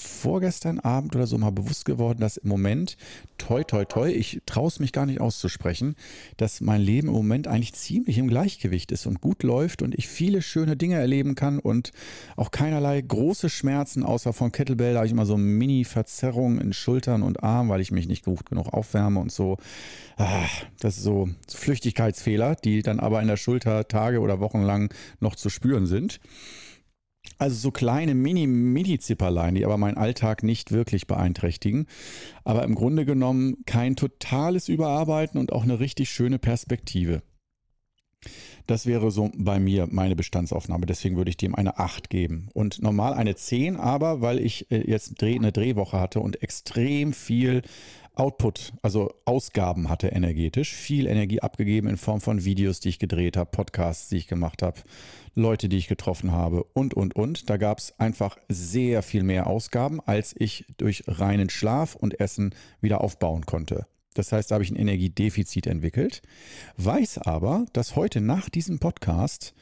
vorgestern 0.00 0.80
Abend 0.80 1.14
oder 1.14 1.26
so 1.26 1.36
mal 1.38 1.50
bewusst 1.50 1.84
geworden, 1.84 2.20
dass 2.20 2.38
im 2.38 2.48
Moment, 2.48 2.96
toi, 3.38 3.62
toi, 3.62 3.84
toi, 3.84 4.10
ich 4.10 4.40
traue 4.46 4.68
es 4.68 4.78
mich 4.80 4.92
gar 4.92 5.06
nicht 5.06 5.20
auszusprechen, 5.20 5.96
dass 6.36 6.60
mein 6.60 6.80
Leben 6.80 7.08
im 7.08 7.14
Moment 7.14 7.46
eigentlich 7.46 7.74
ziemlich 7.74 8.18
im 8.18 8.28
Gleichgewicht 8.28 8.90
ist 8.92 9.06
und 9.06 9.20
gut 9.20 9.42
läuft 9.42 9.82
und 9.82 9.94
ich 9.94 10.08
viele 10.08 10.42
schöne 10.42 10.76
Dinge 10.76 10.96
erleben 10.96 11.34
kann 11.34 11.58
und 11.58 11.92
auch 12.36 12.50
keinerlei 12.50 13.00
große 13.00 13.50
Schmerzen, 13.50 14.02
außer 14.02 14.32
von 14.32 14.52
Kettlebell, 14.52 14.94
da 14.94 15.00
habe 15.00 15.06
ich 15.06 15.12
immer 15.12 15.26
so 15.26 15.36
Mini-Verzerrungen 15.36 16.60
in 16.60 16.72
Schultern 16.72 17.22
und 17.22 17.42
Armen, 17.42 17.68
weil 17.68 17.80
ich 17.80 17.92
mich 17.92 18.08
nicht 18.08 18.24
gut 18.24 18.46
genug 18.46 18.72
aufwärme 18.72 19.20
und 19.20 19.30
so. 19.30 19.58
Ah, 20.16 20.46
das 20.80 20.96
ist 20.96 21.04
so, 21.04 21.28
so 21.46 21.58
Flüchtigkeitsfehler, 21.58 22.56
die 22.56 22.82
dann 22.82 23.00
aber 23.00 23.20
in 23.20 23.28
der 23.28 23.36
Schulter 23.36 23.86
Tage 23.88 24.20
oder 24.20 24.40
Wochen 24.40 24.62
lang 24.62 24.92
noch 25.20 25.36
zu 25.36 25.50
spüren 25.50 25.86
sind. 25.86 26.20
Also 27.38 27.56
so 27.56 27.70
kleine 27.70 28.14
Mini-Mini-Zipperlein, 28.14 29.54
die 29.54 29.64
aber 29.64 29.78
meinen 29.78 29.96
Alltag 29.96 30.42
nicht 30.42 30.72
wirklich 30.72 31.06
beeinträchtigen. 31.06 31.86
Aber 32.44 32.62
im 32.64 32.74
Grunde 32.74 33.04
genommen 33.04 33.64
kein 33.66 33.96
totales 33.96 34.68
Überarbeiten 34.68 35.40
und 35.40 35.52
auch 35.52 35.62
eine 35.62 35.80
richtig 35.80 36.10
schöne 36.10 36.38
Perspektive. 36.38 37.22
Das 38.66 38.86
wäre 38.86 39.10
so 39.10 39.30
bei 39.36 39.58
mir 39.58 39.88
meine 39.90 40.14
Bestandsaufnahme. 40.14 40.86
Deswegen 40.86 41.16
würde 41.16 41.30
ich 41.30 41.36
dem 41.36 41.54
eine 41.54 41.78
8 41.78 42.10
geben. 42.10 42.48
Und 42.54 42.80
normal 42.80 43.14
eine 43.14 43.34
10, 43.34 43.76
aber 43.76 44.20
weil 44.20 44.38
ich 44.38 44.70
äh, 44.70 44.88
jetzt 44.88 45.22
eine 45.22 45.52
Drehwoche 45.52 45.98
hatte 45.98 46.20
und 46.20 46.42
extrem 46.42 47.12
viel 47.12 47.62
Output, 48.14 48.74
also 48.82 49.14
Ausgaben 49.24 49.88
hatte 49.88 50.08
energetisch, 50.08 50.74
viel 50.74 51.06
Energie 51.06 51.40
abgegeben 51.40 51.88
in 51.88 51.96
Form 51.96 52.20
von 52.20 52.44
Videos, 52.44 52.80
die 52.80 52.90
ich 52.90 52.98
gedreht 52.98 53.38
habe, 53.38 53.50
Podcasts, 53.50 54.10
die 54.10 54.18
ich 54.18 54.26
gemacht 54.26 54.62
habe, 54.62 54.80
Leute, 55.34 55.70
die 55.70 55.78
ich 55.78 55.88
getroffen 55.88 56.30
habe 56.30 56.62
und, 56.74 56.92
und, 56.92 57.16
und. 57.16 57.48
Da 57.48 57.56
gab 57.56 57.78
es 57.78 57.98
einfach 57.98 58.36
sehr 58.48 59.02
viel 59.02 59.22
mehr 59.22 59.46
Ausgaben, 59.46 60.00
als 60.00 60.34
ich 60.38 60.66
durch 60.76 61.04
reinen 61.06 61.48
Schlaf 61.48 61.94
und 61.94 62.20
Essen 62.20 62.54
wieder 62.82 63.00
aufbauen 63.00 63.46
konnte. 63.46 63.86
Das 64.14 64.30
heißt, 64.30 64.50
da 64.50 64.56
habe 64.56 64.64
ich 64.64 64.70
ein 64.70 64.76
Energiedefizit 64.76 65.66
entwickelt, 65.66 66.20
weiß 66.76 67.18
aber, 67.18 67.64
dass 67.72 67.96
heute 67.96 68.20
nach 68.20 68.50
diesem 68.50 68.78
Podcast, 68.78 69.54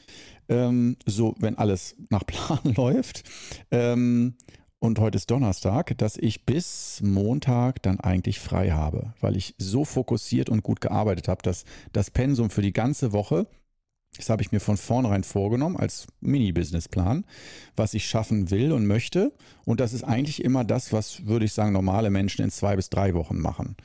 ähm, 0.48 0.96
so 1.06 1.36
wenn 1.38 1.56
alles 1.56 1.94
nach 2.10 2.26
Plan 2.26 2.58
läuft, 2.76 3.22
ähm, 3.70 4.34
und 4.80 4.98
heute 4.98 5.16
ist 5.16 5.30
Donnerstag, 5.30 5.96
dass 5.98 6.16
ich 6.16 6.46
bis 6.46 7.00
Montag 7.04 7.82
dann 7.82 8.00
eigentlich 8.00 8.40
frei 8.40 8.70
habe, 8.70 9.12
weil 9.20 9.36
ich 9.36 9.54
so 9.58 9.84
fokussiert 9.84 10.48
und 10.48 10.62
gut 10.62 10.80
gearbeitet 10.80 11.28
habe, 11.28 11.42
dass 11.42 11.64
das 11.92 12.10
Pensum 12.10 12.48
für 12.48 12.62
die 12.62 12.72
ganze 12.72 13.12
Woche, 13.12 13.46
das 14.16 14.30
habe 14.30 14.42
ich 14.42 14.52
mir 14.52 14.58
von 14.58 14.78
vornherein 14.78 15.22
vorgenommen 15.22 15.76
als 15.76 16.06
Mini-Businessplan, 16.20 17.26
was 17.76 17.92
ich 17.92 18.06
schaffen 18.06 18.50
will 18.50 18.72
und 18.72 18.86
möchte. 18.86 19.32
Und 19.66 19.80
das 19.80 19.92
ist 19.92 20.02
eigentlich 20.02 20.42
immer 20.42 20.64
das, 20.64 20.92
was, 20.94 21.26
würde 21.26 21.44
ich 21.44 21.52
sagen, 21.52 21.72
normale 21.72 22.10
Menschen 22.10 22.42
in 22.42 22.50
zwei 22.50 22.74
bis 22.74 22.88
drei 22.88 23.14
Wochen 23.14 23.38
machen. 23.38 23.76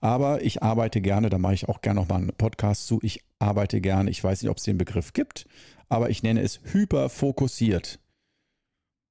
Aber 0.00 0.42
ich 0.42 0.62
arbeite 0.62 1.00
gerne, 1.00 1.30
da 1.30 1.38
mache 1.38 1.54
ich 1.54 1.68
auch 1.68 1.80
gerne 1.80 2.00
nochmal 2.00 2.18
einen 2.18 2.32
Podcast 2.36 2.88
zu. 2.88 2.98
Ich 3.02 3.22
arbeite 3.38 3.80
gerne, 3.80 4.10
ich 4.10 4.22
weiß 4.22 4.42
nicht, 4.42 4.50
ob 4.50 4.56
es 4.56 4.64
den 4.64 4.78
Begriff 4.78 5.12
gibt, 5.12 5.46
aber 5.88 6.10
ich 6.10 6.22
nenne 6.24 6.42
es 6.42 6.60
hyperfokussiert 6.64 8.00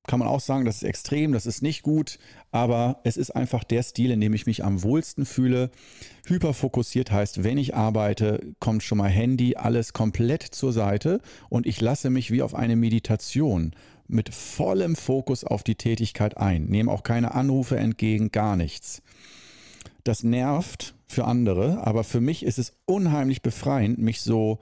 kann 0.10 0.18
man 0.18 0.28
auch 0.28 0.40
sagen, 0.40 0.66
das 0.66 0.78
ist 0.78 0.84
extrem, 0.84 1.34
das 1.34 1.46
ist 1.46 1.62
nicht 1.62 1.84
gut, 1.84 2.18
aber 2.52 3.00
es 3.04 3.16
ist 3.16 3.30
einfach 3.30 3.64
der 3.64 3.84
Stil, 3.84 4.10
in 4.10 4.20
dem 4.20 4.34
ich 4.34 4.48
mich 4.48 4.64
am 4.64 4.82
wohlsten 4.82 5.24
fühle. 5.24 5.70
Hyperfokussiert 6.26 7.12
heißt, 7.12 7.44
wenn 7.44 7.60
ich 7.60 7.76
arbeite, 7.76 8.42
kommt 8.60 8.82
schon 8.82 8.98
mal 8.98 9.08
Handy, 9.08 9.56
alles 9.56 9.94
komplett 9.94 10.42
zur 10.42 10.74
Seite 10.74 11.22
und 11.50 11.68
ich 11.68 11.80
lasse 11.80 12.10
mich 12.10 12.32
wie 12.32 12.42
auf 12.42 12.56
eine 12.56 12.76
Meditation 12.76 13.76
mit 14.08 14.34
vollem 14.34 14.96
Fokus 14.96 15.44
auf 15.44 15.62
die 15.62 15.76
Tätigkeit 15.76 16.38
ein, 16.38 16.66
nehme 16.66 16.92
auch 16.92 17.04
keine 17.04 17.36
Anrufe 17.36 17.78
entgegen, 17.78 18.32
gar 18.32 18.56
nichts. 18.56 19.04
Das 20.04 20.24
nervt 20.24 20.96
für 21.08 21.26
andere, 21.26 21.86
aber 21.86 22.04
für 22.04 22.20
mich 22.20 22.42
ist 22.42 22.58
es 22.58 22.74
unheimlich 22.88 23.44
befreiend, 23.44 24.00
mich 24.00 24.22
so 24.22 24.58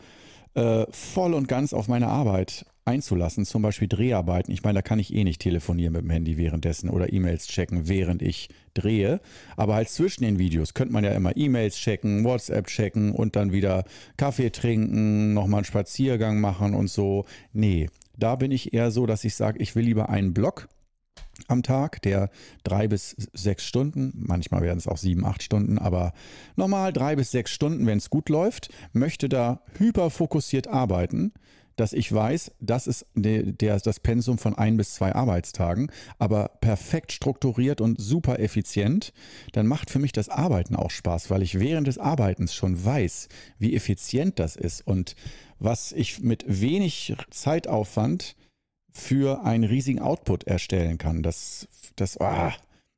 äh, 0.56 0.86
voll 0.92 1.34
und 1.34 1.48
ganz 1.48 1.72
auf 1.72 1.88
meine 1.88 2.10
Arbeit 2.10 2.66
einzulassen, 2.88 3.46
zum 3.46 3.62
Beispiel 3.62 3.88
Dreharbeiten. 3.88 4.51
Ich 4.51 4.63
meine, 4.63 4.75
da 4.75 4.82
kann 4.82 5.00
ich 5.00 5.13
eh 5.13 5.24
nicht 5.24 5.41
telefonieren 5.41 5.94
mit 5.94 6.03
dem 6.03 6.10
Handy 6.10 6.38
währenddessen 6.38 6.89
oder 6.89 7.12
E-Mails 7.12 7.48
checken, 7.48 7.88
während 7.88 8.22
ich 8.22 8.50
drehe. 8.74 9.20
Aber 9.56 9.75
halt 9.75 9.89
zwischen 9.89 10.24
den 10.24 10.39
Videos 10.39 10.74
könnte 10.74 10.94
man 10.94 11.03
ja 11.03 11.12
immer 11.12 11.36
E-Mails 11.36 11.75
checken, 11.75 12.24
WhatsApp 12.24 12.67
checken 12.67 13.12
und 13.12 13.36
dann 13.36 13.51
wieder 13.51 13.84
Kaffee 14.15 14.50
trinken, 14.50 15.34
nochmal 15.34 15.60
einen 15.60 15.65
Spaziergang 15.65 16.39
machen 16.39 16.74
und 16.74 16.89
so. 16.89 17.25
Nee, 17.53 17.89
da 18.17 18.36
bin 18.36 18.51
ich 18.51 18.74
eher 18.74 18.91
so, 18.91 19.06
dass 19.06 19.24
ich 19.24 19.36
sage, 19.36 19.60
ich 19.60 19.75
will 19.75 19.86
lieber 19.86 20.10
einen 20.10 20.34
Block 20.34 20.70
am 21.48 21.62
Tag, 21.62 22.01
der 22.01 22.29
drei 22.63 22.88
bis 22.88 23.15
sechs 23.34 23.63
Stunden, 23.63 24.13
manchmal 24.15 24.62
werden 24.63 24.79
es 24.79 24.88
auch 24.88 24.98
sieben, 24.98 25.25
acht 25.25 25.44
Stunden, 25.44 25.77
aber 25.77 26.13
normal 26.56 26.94
drei 26.94 27.15
bis 27.15 27.32
sechs 27.32 27.51
Stunden, 27.51 27.86
wenn 27.86 28.00
es 28.00 28.10
gut 28.10 28.29
läuft, 28.29 28.70
möchte 28.94 29.29
da 29.29 29.62
hyperfokussiert 29.77 30.67
arbeiten 30.67 31.34
dass 31.77 31.93
ich 31.93 32.12
weiß, 32.12 32.51
das 32.60 32.88
ist 32.88 33.05
der, 33.15 33.43
der, 33.43 33.79
das 33.79 34.00
Pensum 34.01 34.38
von 34.38 34.55
ein 34.55 34.75
bis 34.75 34.96
zwei 34.96 35.15
Arbeitstagen, 35.15 35.89
aber 36.19 36.50
perfekt 36.60 37.13
strukturiert 37.13 37.79
und 37.79 38.01
super 38.01 38.39
effizient, 38.39 39.13
dann 39.53 39.67
macht 39.67 39.89
für 39.89 40.00
mich 40.00 40.12
das 40.12 40.27
Arbeiten 40.27 40.75
auch 40.75 40.91
Spaß, 40.91 41.29
weil 41.29 41.43
ich 41.43 41.60
während 41.60 41.88
des 41.88 42.00
Arbeitens 42.00 42.53
schon 42.53 42.84
weiß, 42.84 43.29
wie 43.60 43.75
effizient 43.75 44.39
das 44.39 44.55
ist 44.55 44.86
und 44.86 45.15
was 45.60 45.91
ich 45.91 46.19
mit 46.19 46.43
wenig 46.48 47.15
Zeitaufwand 47.29 48.36
für 48.91 49.46
einen 49.46 49.63
riesigen 49.63 50.00
Output 50.00 50.46
erstellen 50.46 50.98
kann. 50.98 51.22
Das, 51.22 51.67
das, 51.96 52.19
ah, 52.19 52.53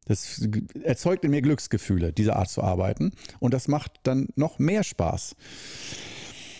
das 0.05 0.41
erzeugt 0.83 1.25
in 1.25 1.31
mir 1.31 1.41
Glücksgefühle, 1.41 2.13
diese 2.13 2.35
Art 2.37 2.49
zu 2.49 2.63
arbeiten. 2.63 3.11
Und 3.39 3.53
das 3.53 3.67
macht 3.67 3.91
dann 4.03 4.29
noch 4.35 4.57
mehr 4.57 4.83
Spaß. 4.83 5.35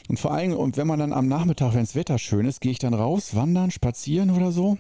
Und 0.09 0.19
vor 0.19 0.31
allem, 0.31 0.53
und 0.53 0.75
wenn 0.75 0.87
man 0.87 0.97
dann 0.97 1.13
am 1.13 1.27
Nachmittag, 1.27 1.75
wenn 1.75 1.81
das 1.81 1.93
Wetter 1.93 2.17
schön 2.17 2.47
ist, 2.47 2.61
gehe 2.61 2.71
ich 2.71 2.79
dann 2.79 2.95
raus, 2.95 3.35
wandern, 3.35 3.69
spazieren 3.69 4.31
oder 4.31 4.51
so 4.51 4.79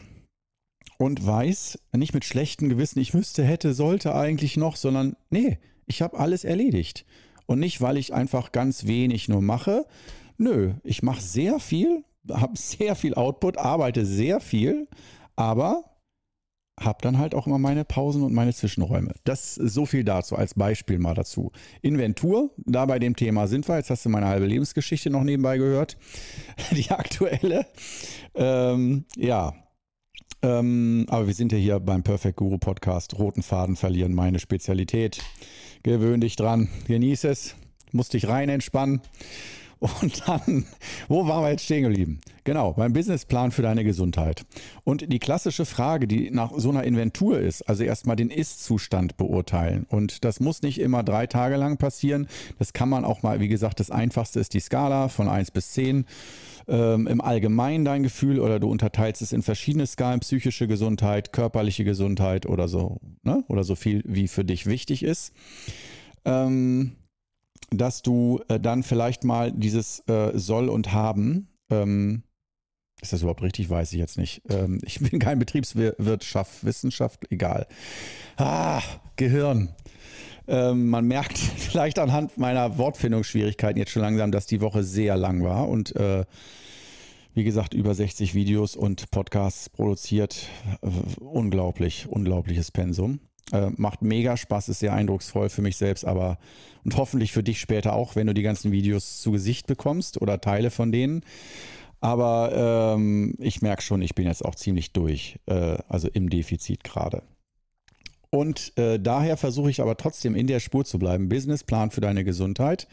und 0.97 1.23
weiß, 1.23 1.77
nicht 1.95 2.15
mit 2.15 2.25
schlechtem 2.25 2.67
Gewissen, 2.67 2.99
ich 2.99 3.13
wüsste, 3.13 3.43
hätte, 3.43 3.75
sollte 3.75 4.15
eigentlich 4.15 4.57
noch, 4.57 4.75
sondern 4.75 5.15
nee, 5.29 5.59
ich 5.85 6.01
habe 6.01 6.17
alles 6.17 6.45
erledigt. 6.45 7.05
Und 7.45 7.59
nicht, 7.59 7.79
weil 7.79 7.97
ich 7.97 8.11
einfach 8.11 8.51
ganz 8.51 8.87
wenig 8.87 9.29
nur 9.29 9.43
mache. 9.43 9.85
Nö, 10.37 10.73
ich 10.83 11.03
mache 11.03 11.21
sehr 11.21 11.59
viel, 11.59 12.03
habe 12.31 12.57
sehr 12.57 12.95
viel 12.95 13.13
Output, 13.13 13.59
arbeite 13.59 14.07
sehr 14.07 14.39
viel, 14.39 14.87
aber 15.35 15.83
habe 16.79 16.99
dann 17.01 17.17
halt 17.17 17.35
auch 17.35 17.47
immer 17.47 17.57
meine 17.57 17.85
Pausen 17.85 18.23
und 18.23 18.33
meine 18.33 18.53
Zwischenräume. 18.53 19.13
Das 19.23 19.55
so 19.55 19.85
viel 19.85 20.03
dazu 20.03 20.35
als 20.35 20.53
Beispiel 20.53 20.99
mal 20.99 21.13
dazu. 21.13 21.51
Inventur, 21.81 22.51
da 22.57 22.85
bei 22.85 22.99
dem 22.99 23.15
Thema 23.15 23.47
sind 23.47 23.67
wir. 23.67 23.77
Jetzt 23.77 23.89
hast 23.89 24.05
du 24.05 24.09
meine 24.09 24.27
halbe 24.27 24.45
Lebensgeschichte 24.45 25.09
noch 25.09 25.23
nebenbei 25.23 25.57
gehört. 25.57 25.97
Die 26.71 26.89
aktuelle. 26.91 27.65
Ähm, 28.35 29.05
ja. 29.15 29.53
Ähm, 30.41 31.05
aber 31.09 31.27
wir 31.27 31.33
sind 31.33 31.51
ja 31.51 31.57
hier 31.57 31.79
beim 31.79 32.03
Perfect 32.03 32.37
Guru 32.37 32.57
Podcast. 32.57 33.17
Roten 33.19 33.43
Faden 33.43 33.75
verlieren, 33.75 34.13
meine 34.13 34.39
Spezialität. 34.39 35.21
Gewöhn 35.83 36.21
dich 36.21 36.35
dran, 36.35 36.69
genieß 36.87 37.25
es, 37.25 37.55
musst 37.91 38.13
dich 38.13 38.27
rein 38.27 38.49
entspannen. 38.49 39.01
Und 39.79 40.27
dann, 40.27 40.65
wo 41.07 41.27
waren 41.27 41.43
wir 41.43 41.51
jetzt 41.51 41.63
stehen 41.63 41.83
geblieben? 41.83 42.19
Genau, 42.49 42.73
beim 42.73 42.93
Businessplan 42.93 43.51
für 43.51 43.61
deine 43.61 43.83
Gesundheit. 43.83 44.43
Und 44.83 45.13
die 45.13 45.19
klassische 45.19 45.65
Frage, 45.65 46.07
die 46.07 46.31
nach 46.31 46.51
so 46.57 46.71
einer 46.71 46.83
Inventur 46.83 47.39
ist, 47.39 47.61
also 47.69 47.83
erstmal 47.83 48.15
den 48.15 48.31
Ist-Zustand 48.31 49.17
beurteilen. 49.17 49.85
Und 49.87 50.25
das 50.25 50.39
muss 50.39 50.63
nicht 50.63 50.81
immer 50.81 51.03
drei 51.03 51.27
Tage 51.27 51.57
lang 51.57 51.77
passieren. 51.77 52.27
Das 52.57 52.73
kann 52.73 52.89
man 52.89 53.05
auch 53.05 53.21
mal, 53.21 53.39
wie 53.39 53.49
gesagt, 53.49 53.79
das 53.79 53.91
einfachste 53.91 54.39
ist 54.39 54.55
die 54.55 54.61
Skala 54.61 55.09
von 55.09 55.29
1 55.29 55.51
bis 55.51 55.73
10 55.73 56.05
ähm, 56.67 57.05
im 57.05 57.21
Allgemeinen 57.21 57.85
dein 57.85 58.01
Gefühl 58.01 58.39
oder 58.39 58.59
du 58.59 58.67
unterteilst 58.67 59.21
es 59.21 59.31
in 59.31 59.43
verschiedene 59.43 59.85
Skalen, 59.85 60.21
psychische 60.21 60.67
Gesundheit, 60.67 61.31
körperliche 61.31 61.83
Gesundheit 61.83 62.47
oder 62.47 62.67
so, 62.67 62.99
ne? 63.21 63.43
oder 63.47 63.63
so 63.63 63.75
viel, 63.75 64.01
wie 64.07 64.27
für 64.27 64.43
dich 64.43 64.65
wichtig 64.65 65.03
ist. 65.03 65.33
Ähm, 66.25 66.93
dass 67.69 68.01
du 68.01 68.41
äh, 68.47 68.59
dann 68.59 68.81
vielleicht 68.81 69.23
mal 69.23 69.51
dieses 69.51 69.99
äh, 70.07 70.31
soll 70.33 70.67
und 70.67 70.93
haben, 70.93 71.47
ähm, 71.69 72.23
ist 73.01 73.13
das 73.13 73.21
überhaupt 73.21 73.41
richtig? 73.41 73.69
Weiß 73.69 73.93
ich 73.93 73.99
jetzt 73.99 74.17
nicht. 74.17 74.41
Ähm, 74.49 74.79
ich 74.83 74.99
bin 74.99 75.19
kein 75.19 75.39
Betriebswirtschaft, 75.39 76.63
Wissenschaft, 76.63 77.31
egal. 77.31 77.67
Ah, 78.37 78.81
Gehirn. 79.15 79.69
Ähm, 80.47 80.89
man 80.89 81.05
merkt 81.05 81.37
vielleicht 81.57 81.99
anhand 81.99 82.37
meiner 82.37 82.77
Wortfindungsschwierigkeiten 82.77 83.77
jetzt 83.77 83.91
schon 83.91 84.01
langsam, 84.01 84.31
dass 84.31 84.47
die 84.47 84.61
Woche 84.61 84.83
sehr 84.83 85.15
lang 85.15 85.43
war 85.43 85.69
und 85.69 85.95
äh, 85.95 86.25
wie 87.35 87.43
gesagt, 87.43 87.73
über 87.73 87.93
60 87.93 88.33
Videos 88.33 88.75
und 88.75 89.11
Podcasts 89.11 89.69
produziert. 89.69 90.47
Äh, 90.81 90.87
unglaublich, 91.21 92.07
unglaubliches 92.09 92.71
Pensum. 92.71 93.19
Äh, 93.51 93.69
macht 93.77 94.01
mega 94.01 94.35
Spaß, 94.35 94.69
ist 94.69 94.79
sehr 94.79 94.93
eindrucksvoll 94.93 95.49
für 95.49 95.61
mich 95.61 95.77
selbst, 95.77 96.05
aber 96.05 96.37
und 96.83 96.97
hoffentlich 96.97 97.31
für 97.31 97.43
dich 97.43 97.59
später 97.59 97.93
auch, 97.93 98.15
wenn 98.15 98.27
du 98.27 98.33
die 98.33 98.41
ganzen 98.41 98.71
Videos 98.71 99.21
zu 99.21 99.31
Gesicht 99.31 99.67
bekommst 99.67 100.21
oder 100.21 100.41
Teile 100.41 100.71
von 100.71 100.91
denen. 100.91 101.23
Aber 102.01 102.95
ähm, 102.95 103.35
ich 103.39 103.61
merke 103.61 103.81
schon, 103.81 104.01
ich 104.01 104.15
bin 104.15 104.25
jetzt 104.25 104.45
auch 104.45 104.55
ziemlich 104.55 104.93
durch, 104.93 105.39
äh, 105.47 105.77
also 105.87 106.07
im 106.07 106.29
Defizit 106.29 106.83
gerade. 106.83 107.23
Und 108.31 108.77
äh, 108.77 108.99
daher 108.99 109.37
versuche 109.37 109.69
ich 109.69 109.81
aber 109.81 109.97
trotzdem 109.97 110.35
in 110.35 110.47
der 110.47 110.59
Spur 110.59 110.85
zu 110.85 110.99
bleiben. 110.99 111.29
Businessplan 111.29 111.91
für 111.91 112.01
deine 112.01 112.23
Gesundheit. 112.23 112.87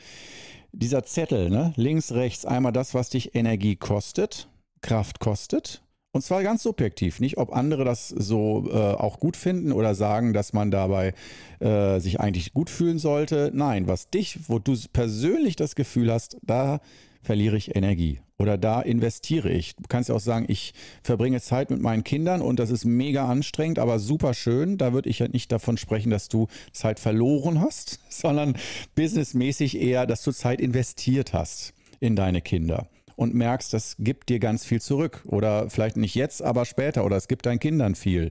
Dieser 0.72 1.04
Zettel, 1.04 1.50
ne? 1.50 1.72
links, 1.76 2.12
rechts, 2.12 2.44
einmal 2.44 2.72
das, 2.72 2.94
was 2.94 3.10
dich 3.10 3.34
Energie 3.34 3.76
kostet, 3.76 4.48
Kraft 4.80 5.20
kostet 5.20 5.82
und 6.16 6.22
zwar 6.22 6.42
ganz 6.42 6.62
subjektiv, 6.62 7.20
nicht 7.20 7.36
ob 7.36 7.54
andere 7.54 7.84
das 7.84 8.08
so 8.08 8.70
äh, 8.70 8.74
auch 8.74 9.20
gut 9.20 9.36
finden 9.36 9.70
oder 9.70 9.94
sagen, 9.94 10.32
dass 10.32 10.54
man 10.54 10.70
dabei 10.70 11.12
äh, 11.60 12.00
sich 12.00 12.20
eigentlich 12.20 12.54
gut 12.54 12.70
fühlen 12.70 12.98
sollte. 12.98 13.50
Nein, 13.52 13.86
was 13.86 14.08
dich, 14.08 14.48
wo 14.48 14.58
du 14.58 14.74
persönlich 14.94 15.56
das 15.56 15.74
Gefühl 15.74 16.10
hast, 16.10 16.38
da 16.42 16.80
verliere 17.22 17.58
ich 17.58 17.76
Energie 17.76 18.20
oder 18.38 18.58
da 18.58 18.80
investiere 18.80 19.50
ich. 19.50 19.76
Du 19.76 19.84
kannst 19.88 20.08
ja 20.08 20.14
auch 20.14 20.20
sagen, 20.20 20.46
ich 20.48 20.74
verbringe 21.02 21.40
Zeit 21.40 21.70
mit 21.70 21.80
meinen 21.80 22.04
Kindern 22.04 22.42
und 22.42 22.58
das 22.58 22.70
ist 22.70 22.84
mega 22.84 23.26
anstrengend, 23.28 23.78
aber 23.78 23.98
super 23.98 24.34
schön. 24.34 24.78
Da 24.78 24.92
würde 24.92 25.08
ich 25.08 25.20
ja 25.20 25.28
nicht 25.28 25.50
davon 25.52 25.76
sprechen, 25.76 26.10
dass 26.10 26.28
du 26.28 26.48
Zeit 26.72 27.00
verloren 27.00 27.60
hast, 27.60 28.00
sondern 28.08 28.56
businessmäßig 28.94 29.80
eher, 29.80 30.06
dass 30.06 30.22
du 30.22 30.32
Zeit 30.32 30.60
investiert 30.60 31.32
hast 31.32 31.72
in 32.00 32.16
deine 32.16 32.42
Kinder. 32.42 32.88
Und 33.16 33.34
merkst, 33.34 33.72
das 33.72 33.96
gibt 33.98 34.28
dir 34.28 34.38
ganz 34.38 34.64
viel 34.64 34.80
zurück. 34.80 35.22
Oder 35.26 35.68
vielleicht 35.70 35.96
nicht 35.96 36.14
jetzt, 36.14 36.42
aber 36.42 36.64
später. 36.64 37.04
Oder 37.04 37.16
es 37.16 37.28
gibt 37.28 37.46
deinen 37.46 37.58
Kindern 37.58 37.94
viel. 37.94 38.30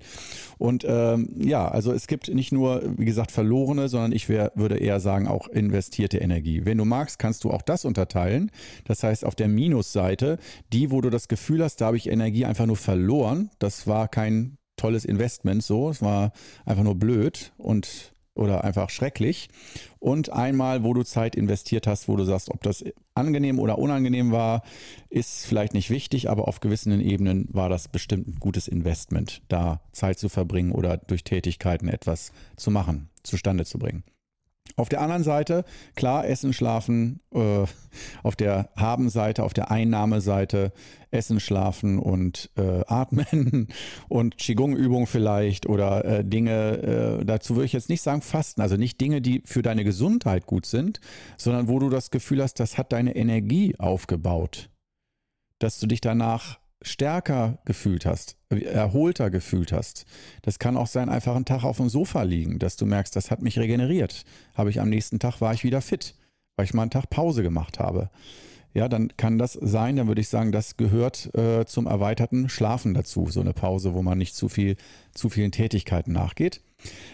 Und 0.58 0.86
ähm, 0.88 1.30
ja, 1.38 1.68
also 1.68 1.92
es 1.92 2.08
gibt 2.08 2.34
nicht 2.34 2.52
nur, 2.52 2.84
wie 2.98 3.06
gesagt, 3.06 3.32
verlorene, 3.32 3.90
sondern 3.90 4.12
ich 4.12 4.30
wär, 4.30 4.52
würde 4.56 4.78
eher 4.78 5.00
sagen, 5.00 5.28
auch 5.28 5.48
investierte 5.48 6.20
Energie. 6.20 6.62
Wenn 6.66 6.78
du 6.78 6.86
magst, 6.86 7.20
kannst 7.20 7.44
du 7.44 7.52
auch 7.52 7.64
das 7.64 7.84
unterteilen. 7.84 8.52
Das 8.86 9.04
heißt, 9.04 9.26
auf 9.26 9.36
der 9.36 9.48
Minusseite, 9.48 10.38
die, 10.72 10.92
wo 10.92 11.02
du 11.02 11.10
das 11.10 11.28
Gefühl 11.28 11.64
hast, 11.64 11.82
da 11.82 11.88
habe 11.88 11.98
ich 11.98 12.08
Energie 12.08 12.46
einfach 12.46 12.68
nur 12.68 12.78
verloren. 12.78 13.50
Das 13.60 13.88
war 13.88 14.08
kein 14.08 14.58
tolles 14.78 15.06
Investment 15.06 15.64
so. 15.64 15.90
Es 15.90 16.02
war 16.02 16.32
einfach 16.66 16.84
nur 16.84 16.96
blöd 16.96 17.54
und 17.58 18.15
oder 18.36 18.64
einfach 18.64 18.90
schrecklich. 18.90 19.50
Und 20.00 20.32
einmal, 20.32 20.84
wo 20.84 20.94
du 20.94 21.04
Zeit 21.04 21.36
investiert 21.36 21.88
hast, 21.88 22.08
wo 22.08 22.16
du 22.16 22.26
sagst, 22.26 22.50
ob 22.52 22.62
das 22.62 22.84
angenehm 23.16 23.60
oder 23.60 23.80
unangenehm 23.80 24.32
war, 24.32 24.62
ist 25.10 25.48
vielleicht 25.48 25.74
nicht 25.74 25.90
wichtig, 25.90 26.30
aber 26.30 26.48
auf 26.48 26.60
gewissen 26.60 27.00
Ebenen 27.02 27.48
war 27.52 27.70
das 27.70 27.88
bestimmt 27.88 28.28
ein 28.28 28.36
gutes 28.40 28.68
Investment, 28.68 29.42
da 29.48 29.82
Zeit 29.94 30.20
zu 30.20 30.30
verbringen 30.30 30.74
oder 30.74 30.98
durch 30.98 31.24
Tätigkeiten 31.24 31.88
etwas 31.88 32.32
zu 32.58 32.70
machen, 32.70 33.10
zustande 33.24 33.66
zu 33.66 33.80
bringen. 33.80 34.04
Auf 34.78 34.90
der 34.90 35.00
anderen 35.02 35.24
Seite, 35.24 35.64
klar, 35.96 36.28
Essen, 36.28 36.52
Schlafen, 36.52 37.22
äh, 37.34 37.66
auf 38.24 38.36
der 38.36 38.70
Haben-Seite, 38.76 39.44
auf 39.44 39.54
der 39.54 39.72
Einnahmeseite, 39.72 40.74
Essen, 41.12 41.40
Schlafen 41.40 41.98
und 41.98 42.50
äh, 42.58 42.82
Atmen 42.88 43.70
und 44.10 44.38
Qigong-Übung 44.38 45.08
vielleicht 45.08 45.66
oder 45.66 46.04
äh, 46.04 46.26
Dinge, 46.26 47.20
äh, 47.22 47.26
dazu 47.26 47.56
würde 47.56 47.68
ich 47.68 47.74
jetzt 47.74 47.88
nicht 47.88 48.02
sagen 48.02 48.22
Fasten, 48.22 48.62
also 48.62 48.76
nicht 48.76 49.00
Dinge, 49.00 49.22
die 49.22 49.42
für 49.46 49.62
deine 49.62 49.86
Gesundheit 49.86 50.46
gut 50.46 50.66
sind, 50.66 51.00
sondern 51.38 51.70
wo 51.70 51.80
du 51.80 51.90
das 51.90 52.12
Gefühl 52.12 52.44
hast, 52.44 52.60
das 52.60 52.78
hat 52.78 52.92
deine 52.92 53.16
Energie 53.16 53.76
aufgebaut, 53.80 54.70
dass 55.60 55.80
du 55.80 55.88
dich 55.88 56.02
danach 56.02 56.60
stärker 56.86 57.60
gefühlt 57.66 58.06
hast, 58.06 58.38
erholter 58.50 59.30
gefühlt 59.30 59.72
hast. 59.72 60.06
Das 60.42 60.60
kann 60.60 60.78
auch 60.78 60.88
sein, 60.88 61.10
einfach 61.10 61.36
einen 61.36 61.46
Tag 61.46 61.64
auf 61.64 61.78
dem 61.78 61.90
Sofa 61.90 62.24
liegen, 62.24 62.60
dass 62.60 62.78
du 62.78 62.86
merkst, 62.86 63.16
das 63.16 63.32
hat 63.32 63.42
mich 63.42 63.60
regeneriert. 63.60 64.24
Habe 64.54 64.70
ich 64.70 64.80
am 64.80 64.90
nächsten 64.90 65.20
Tag 65.20 65.42
war 65.42 65.54
ich 65.54 65.64
wieder 65.64 65.82
fit, 65.82 66.16
weil 66.56 66.66
ich 66.66 66.74
mal 66.74 66.84
einen 66.84 66.92
Tag 66.92 67.10
Pause 67.10 67.44
gemacht 67.44 67.80
habe. 67.80 68.10
Ja, 68.74 68.90
dann 68.90 69.16
kann 69.16 69.38
das 69.38 69.54
sein, 69.54 69.96
dann 69.96 70.08
würde 70.08 70.20
ich 70.20 70.28
sagen, 70.28 70.52
das 70.52 70.76
gehört 70.76 71.34
äh, 71.34 71.66
zum 71.66 71.88
erweiterten 71.88 72.50
Schlafen 72.50 72.94
dazu, 72.94 73.28
so 73.30 73.40
eine 73.40 73.54
Pause, 73.54 73.94
wo 73.94 74.02
man 74.02 74.18
nicht 74.18 74.36
zu 74.36 74.50
viel, 74.50 74.76
zu 75.14 75.30
vielen 75.30 75.54
Tätigkeiten 75.54 76.12
nachgeht. 76.12 76.62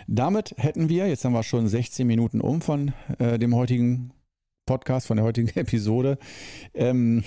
Damit 0.08 0.56
hätten 0.58 0.90
wir, 0.90 1.08
jetzt 1.08 1.24
haben 1.24 1.34
wir 1.34 1.44
schon 1.44 1.68
16 1.68 2.08
Minuten 2.08 2.42
um 2.42 2.62
von 2.62 2.94
äh, 3.20 3.38
dem 3.38 3.56
heutigen 3.56 4.12
Podcast, 4.66 5.06
von 5.06 5.18
der 5.18 5.26
heutigen 5.26 5.50
Episode. 5.60 6.18
Ähm, 6.74 7.24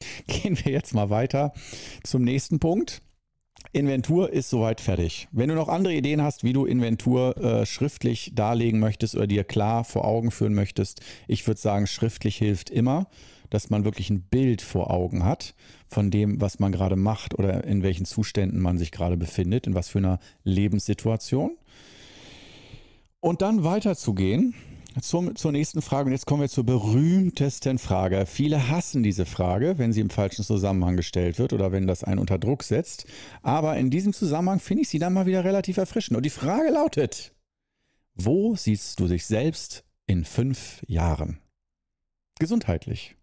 Gehen 0.26 0.58
wir 0.62 0.72
jetzt 0.72 0.94
mal 0.94 1.10
weiter 1.10 1.52
zum 2.02 2.22
nächsten 2.22 2.58
Punkt. 2.58 3.02
Inventur 3.72 4.32
ist 4.32 4.50
soweit 4.50 4.80
fertig. 4.80 5.28
Wenn 5.30 5.48
du 5.48 5.54
noch 5.54 5.68
andere 5.68 5.94
Ideen 5.94 6.22
hast, 6.22 6.42
wie 6.42 6.52
du 6.52 6.64
Inventur 6.64 7.36
äh, 7.36 7.66
schriftlich 7.66 8.32
darlegen 8.34 8.80
möchtest 8.80 9.14
oder 9.14 9.26
dir 9.26 9.44
klar 9.44 9.84
vor 9.84 10.04
Augen 10.04 10.30
führen 10.30 10.54
möchtest, 10.54 11.00
ich 11.26 11.46
würde 11.46 11.60
sagen, 11.60 11.86
schriftlich 11.86 12.36
hilft 12.36 12.70
immer, 12.70 13.08
dass 13.50 13.70
man 13.70 13.84
wirklich 13.84 14.10
ein 14.10 14.22
Bild 14.22 14.62
vor 14.62 14.90
Augen 14.90 15.24
hat 15.24 15.54
von 15.88 16.10
dem, 16.10 16.40
was 16.40 16.58
man 16.58 16.72
gerade 16.72 16.96
macht 16.96 17.38
oder 17.38 17.64
in 17.64 17.82
welchen 17.82 18.04
Zuständen 18.04 18.60
man 18.60 18.78
sich 18.78 18.90
gerade 18.90 19.16
befindet, 19.16 19.66
in 19.66 19.74
was 19.74 19.88
für 19.88 19.98
einer 19.98 20.18
Lebenssituation. 20.44 21.56
Und 23.20 23.42
dann 23.42 23.64
weiterzugehen 23.64 24.54
zum, 25.02 25.36
zur 25.36 25.52
nächsten 25.52 25.82
Frage. 25.82 26.06
Und 26.06 26.12
jetzt 26.12 26.26
kommen 26.26 26.42
wir 26.42 26.48
zur 26.48 26.64
berühmtesten 26.64 27.78
Frage. 27.78 28.26
Viele 28.26 28.68
hassen 28.68 29.02
diese 29.02 29.26
Frage, 29.26 29.78
wenn 29.78 29.92
sie 29.92 30.00
im 30.00 30.10
falschen 30.10 30.44
Zusammenhang 30.44 30.96
gestellt 30.96 31.38
wird 31.38 31.52
oder 31.52 31.72
wenn 31.72 31.86
das 31.86 32.04
einen 32.04 32.18
unter 32.18 32.38
Druck 32.38 32.62
setzt. 32.62 33.06
Aber 33.42 33.76
in 33.76 33.90
diesem 33.90 34.12
Zusammenhang 34.12 34.60
finde 34.60 34.82
ich 34.82 34.88
sie 34.88 34.98
dann 34.98 35.12
mal 35.12 35.26
wieder 35.26 35.44
relativ 35.44 35.76
erfrischend. 35.76 36.16
Und 36.16 36.24
die 36.24 36.30
Frage 36.30 36.70
lautet, 36.70 37.34
wo 38.14 38.56
siehst 38.56 38.98
du 39.00 39.08
dich 39.08 39.26
selbst 39.26 39.84
in 40.06 40.24
fünf 40.24 40.82
Jahren? 40.86 41.38
Gesundheitlich. 42.38 43.17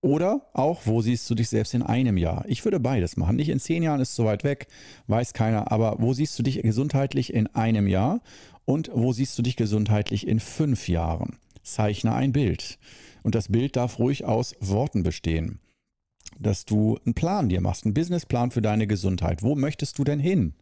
Oder 0.00 0.42
auch, 0.52 0.82
wo 0.84 1.02
siehst 1.02 1.28
du 1.28 1.34
dich 1.34 1.48
selbst 1.48 1.74
in 1.74 1.82
einem 1.82 2.16
Jahr? 2.16 2.44
Ich 2.46 2.64
würde 2.64 2.78
beides 2.78 3.16
machen. 3.16 3.36
Nicht 3.36 3.48
in 3.48 3.58
zehn 3.58 3.82
Jahren 3.82 4.00
ist 4.00 4.14
so 4.14 4.24
weit 4.24 4.44
weg, 4.44 4.68
weiß 5.08 5.32
keiner. 5.32 5.72
Aber 5.72 5.96
wo 5.98 6.12
siehst 6.12 6.38
du 6.38 6.44
dich 6.44 6.62
gesundheitlich 6.62 7.32
in 7.32 7.48
einem 7.48 7.88
Jahr? 7.88 8.20
Und 8.64 8.90
wo 8.94 9.12
siehst 9.12 9.36
du 9.38 9.42
dich 9.42 9.56
gesundheitlich 9.56 10.26
in 10.26 10.38
fünf 10.38 10.88
Jahren? 10.88 11.38
Zeichne 11.62 12.14
ein 12.14 12.32
Bild. 12.32 12.78
Und 13.24 13.34
das 13.34 13.48
Bild 13.48 13.74
darf 13.74 13.98
ruhig 13.98 14.24
aus 14.24 14.54
Worten 14.60 15.02
bestehen. 15.02 15.58
Dass 16.38 16.64
du 16.64 16.98
einen 17.04 17.14
Plan 17.14 17.48
dir 17.48 17.60
machst, 17.60 17.84
einen 17.84 17.94
Businessplan 17.94 18.52
für 18.52 18.62
deine 18.62 18.86
Gesundheit. 18.86 19.42
Wo 19.42 19.56
möchtest 19.56 19.98
du 19.98 20.04
denn 20.04 20.20
hin? 20.20 20.54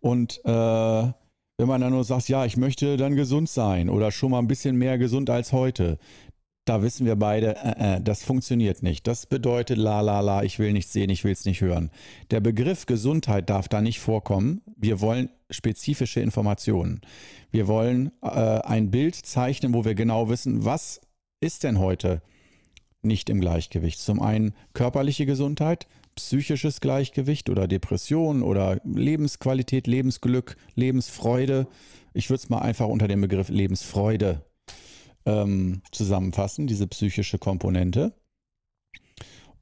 Und 0.00 0.40
äh, 0.44 1.12
wenn 1.58 1.68
man 1.68 1.80
dann 1.82 1.92
nur 1.92 2.04
sagt, 2.04 2.28
ja, 2.28 2.46
ich 2.46 2.56
möchte 2.56 2.96
dann 2.96 3.14
gesund 3.14 3.48
sein 3.48 3.90
oder 3.90 4.10
schon 4.10 4.30
mal 4.30 4.38
ein 4.38 4.48
bisschen 4.48 4.76
mehr 4.76 4.96
gesund 4.96 5.28
als 5.28 5.52
heute, 5.52 5.98
da 6.64 6.82
wissen 6.82 7.06
wir 7.06 7.16
beide, 7.16 7.56
äh, 7.56 7.96
äh, 7.96 8.00
das 8.00 8.22
funktioniert 8.22 8.82
nicht. 8.82 9.06
Das 9.06 9.26
bedeutet 9.26 9.78
la 9.78 10.00
la 10.00 10.20
la, 10.20 10.42
ich 10.44 10.58
will 10.58 10.72
nichts 10.72 10.92
sehen, 10.92 11.10
ich 11.10 11.24
will 11.24 11.32
es 11.32 11.44
nicht 11.44 11.60
hören. 11.60 11.90
Der 12.30 12.40
Begriff 12.40 12.86
Gesundheit 12.86 13.50
darf 13.50 13.68
da 13.68 13.80
nicht 13.80 14.00
vorkommen. 14.00 14.62
Wir 14.76 15.00
wollen 15.00 15.28
spezifische 15.50 16.20
Informationen. 16.20 17.00
Wir 17.50 17.66
wollen 17.66 18.12
äh, 18.22 18.28
ein 18.28 18.90
Bild 18.90 19.16
zeichnen, 19.16 19.74
wo 19.74 19.84
wir 19.84 19.94
genau 19.94 20.28
wissen, 20.28 20.64
was 20.64 21.00
ist 21.40 21.64
denn 21.64 21.78
heute 21.78 22.22
nicht 23.02 23.28
im 23.28 23.40
Gleichgewicht. 23.40 23.98
Zum 23.98 24.22
einen 24.22 24.54
körperliche 24.72 25.26
Gesundheit, 25.26 25.88
psychisches 26.14 26.80
Gleichgewicht 26.80 27.50
oder 27.50 27.66
Depression 27.66 28.42
oder 28.42 28.80
Lebensqualität, 28.84 29.88
Lebensglück, 29.88 30.56
Lebensfreude. 30.76 31.66
Ich 32.14 32.30
würde 32.30 32.42
es 32.42 32.48
mal 32.48 32.60
einfach 32.60 32.86
unter 32.86 33.08
dem 33.08 33.20
Begriff 33.20 33.48
Lebensfreude 33.48 34.42
ähm, 35.26 35.82
zusammenfassen, 35.92 36.66
diese 36.66 36.86
psychische 36.86 37.38
Komponente. 37.38 38.14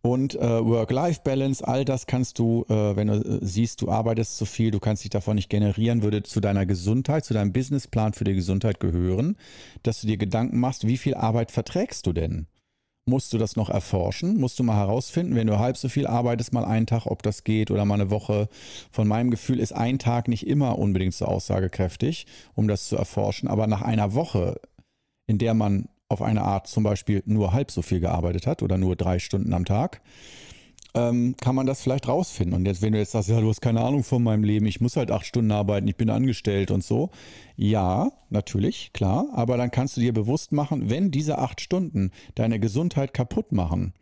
Und 0.02 0.34
äh, 0.34 0.64
Work-Life-Balance, 0.64 1.66
all 1.66 1.84
das 1.84 2.06
kannst 2.06 2.38
du, 2.38 2.64
äh, 2.70 2.96
wenn 2.96 3.08
du 3.08 3.14
äh, 3.14 3.38
siehst, 3.42 3.82
du 3.82 3.90
arbeitest 3.90 4.38
zu 4.38 4.46
viel, 4.46 4.70
du 4.70 4.80
kannst 4.80 5.04
dich 5.04 5.10
davon 5.10 5.34
nicht 5.34 5.50
generieren, 5.50 6.02
würde 6.02 6.22
zu 6.22 6.40
deiner 6.40 6.64
Gesundheit, 6.64 7.26
zu 7.26 7.34
deinem 7.34 7.52
Businessplan 7.52 8.14
für 8.14 8.24
die 8.24 8.34
Gesundheit 8.34 8.80
gehören, 8.80 9.36
dass 9.82 10.00
du 10.00 10.06
dir 10.06 10.16
Gedanken 10.16 10.58
machst, 10.58 10.86
wie 10.86 10.96
viel 10.96 11.14
Arbeit 11.14 11.50
verträgst 11.50 12.06
du 12.06 12.14
denn? 12.14 12.46
Musst 13.06 13.32
du 13.32 13.38
das 13.38 13.56
noch 13.56 13.70
erforschen? 13.70 14.38
Musst 14.38 14.58
du 14.58 14.62
mal 14.62 14.76
herausfinden, 14.76 15.34
wenn 15.34 15.46
du 15.46 15.58
halb 15.58 15.76
so 15.76 15.88
viel 15.88 16.06
arbeitest, 16.06 16.52
mal 16.52 16.64
einen 16.64 16.86
Tag, 16.86 17.06
ob 17.06 17.22
das 17.22 17.44
geht 17.44 17.70
oder 17.70 17.84
mal 17.84 17.94
eine 17.94 18.10
Woche. 18.10 18.48
Von 18.92 19.08
meinem 19.08 19.30
Gefühl 19.30 19.58
ist 19.58 19.72
ein 19.72 19.98
Tag 19.98 20.28
nicht 20.28 20.46
immer 20.46 20.78
unbedingt 20.78 21.14
so 21.14 21.24
aussagekräftig, 21.24 22.26
um 22.54 22.68
das 22.68 22.88
zu 22.88 22.96
erforschen. 22.96 23.48
Aber 23.48 23.66
nach 23.66 23.82
einer 23.82 24.14
Woche, 24.14 24.60
in 25.30 25.38
der 25.38 25.54
man 25.54 25.88
auf 26.08 26.22
eine 26.22 26.42
Art 26.42 26.66
zum 26.66 26.82
Beispiel 26.82 27.22
nur 27.24 27.52
halb 27.52 27.70
so 27.70 27.82
viel 27.82 28.00
gearbeitet 28.00 28.48
hat 28.48 28.64
oder 28.64 28.76
nur 28.76 28.96
drei 28.96 29.20
Stunden 29.20 29.54
am 29.54 29.64
Tag, 29.64 30.02
ähm, 30.92 31.36
kann 31.40 31.54
man 31.54 31.66
das 31.66 31.80
vielleicht 31.82 32.08
rausfinden. 32.08 32.56
Und 32.56 32.66
jetzt, 32.66 32.82
wenn 32.82 32.92
du 32.92 32.98
jetzt 32.98 33.12
sagst, 33.12 33.28
ja, 33.28 33.40
du 33.40 33.48
hast 33.48 33.60
keine 33.60 33.80
Ahnung 33.80 34.02
von 34.02 34.20
meinem 34.24 34.42
Leben, 34.42 34.66
ich 34.66 34.80
muss 34.80 34.96
halt 34.96 35.12
acht 35.12 35.24
Stunden 35.24 35.52
arbeiten, 35.52 35.86
ich 35.86 35.96
bin 35.96 36.10
angestellt 36.10 36.72
und 36.72 36.82
so. 36.82 37.10
Ja, 37.54 38.10
natürlich, 38.28 38.92
klar, 38.92 39.28
aber 39.32 39.56
dann 39.56 39.70
kannst 39.70 39.96
du 39.96 40.00
dir 40.00 40.12
bewusst 40.12 40.50
machen, 40.50 40.90
wenn 40.90 41.12
diese 41.12 41.38
acht 41.38 41.60
Stunden 41.60 42.10
deine 42.34 42.58
Gesundheit 42.58 43.14
kaputt 43.14 43.52
machen, 43.52 43.94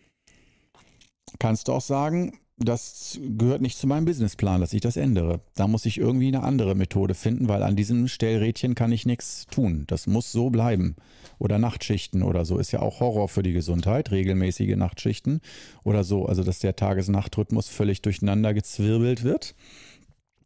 kannst 1.38 1.68
du 1.68 1.72
auch 1.74 1.82
sagen, 1.82 2.38
das 2.58 3.18
gehört 3.22 3.62
nicht 3.62 3.78
zu 3.78 3.86
meinem 3.86 4.04
Businessplan, 4.04 4.60
dass 4.60 4.72
ich 4.72 4.80
das 4.80 4.96
ändere. 4.96 5.40
Da 5.54 5.68
muss 5.68 5.86
ich 5.86 5.98
irgendwie 5.98 6.28
eine 6.28 6.42
andere 6.42 6.74
Methode 6.74 7.14
finden, 7.14 7.48
weil 7.48 7.62
an 7.62 7.76
diesem 7.76 8.08
Stellrädchen 8.08 8.74
kann 8.74 8.90
ich 8.90 9.06
nichts 9.06 9.46
tun. 9.46 9.84
Das 9.86 10.06
muss 10.06 10.32
so 10.32 10.50
bleiben. 10.50 10.96
Oder 11.38 11.58
Nachtschichten 11.58 12.22
oder 12.22 12.44
so 12.44 12.58
ist 12.58 12.72
ja 12.72 12.80
auch 12.80 12.98
Horror 12.98 13.28
für 13.28 13.44
die 13.44 13.52
Gesundheit, 13.52 14.10
regelmäßige 14.10 14.74
Nachtschichten 14.76 15.40
oder 15.84 16.02
so. 16.02 16.26
Also 16.26 16.42
dass 16.42 16.58
der 16.58 16.74
Tages-Nacht-Rhythmus 16.74 17.68
völlig 17.68 18.02
durcheinander 18.02 18.52
gezwirbelt 18.54 19.22
wird. 19.22 19.54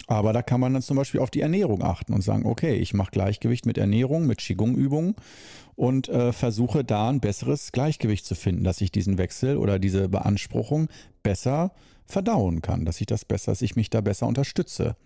Aber 0.07 0.35
da 0.35 0.42
kann 0.42 0.61
man 0.61 0.75
dann 0.75 0.83
zum 0.83 0.96
Beispiel 0.96 1.20
auf 1.20 1.31
die 1.31 1.40
Ernährung 1.40 1.83
achten 1.83 2.12
und 2.12 2.22
sagen, 2.22 2.44
okay, 2.44 2.75
ich 2.75 2.92
mache 2.92 3.12
Gleichgewicht 3.12 3.64
mit 3.64 3.79
Ernährung, 3.79 4.27
mit 4.27 4.38
Qigong-Übungen 4.38 5.14
und 5.77 6.09
äh, 6.09 6.33
versuche 6.33 6.85
da 6.85 7.09
ein 7.09 7.20
besseres 7.20 7.72
Gleichgewicht 7.72 8.27
zu 8.27 8.35
finden, 8.35 8.64
dass 8.64 8.81
ich 8.83 8.92
diesen 8.92 9.16
Wechsel 9.16 9.57
oder 9.57 9.79
diese 9.79 10.09
Beanspruchung 10.09 10.88
besser 11.22 11.72
verdauen 12.12 12.62
kann, 12.62 12.85
dass 12.85 13.01
ich 13.01 13.07
das 13.07 13.25
besser, 13.25 13.53
dass 13.53 13.62
ich 13.62 13.75
mich 13.75 13.90
da 13.90 14.01
besser 14.01 14.27
unterstütze. 14.27 14.96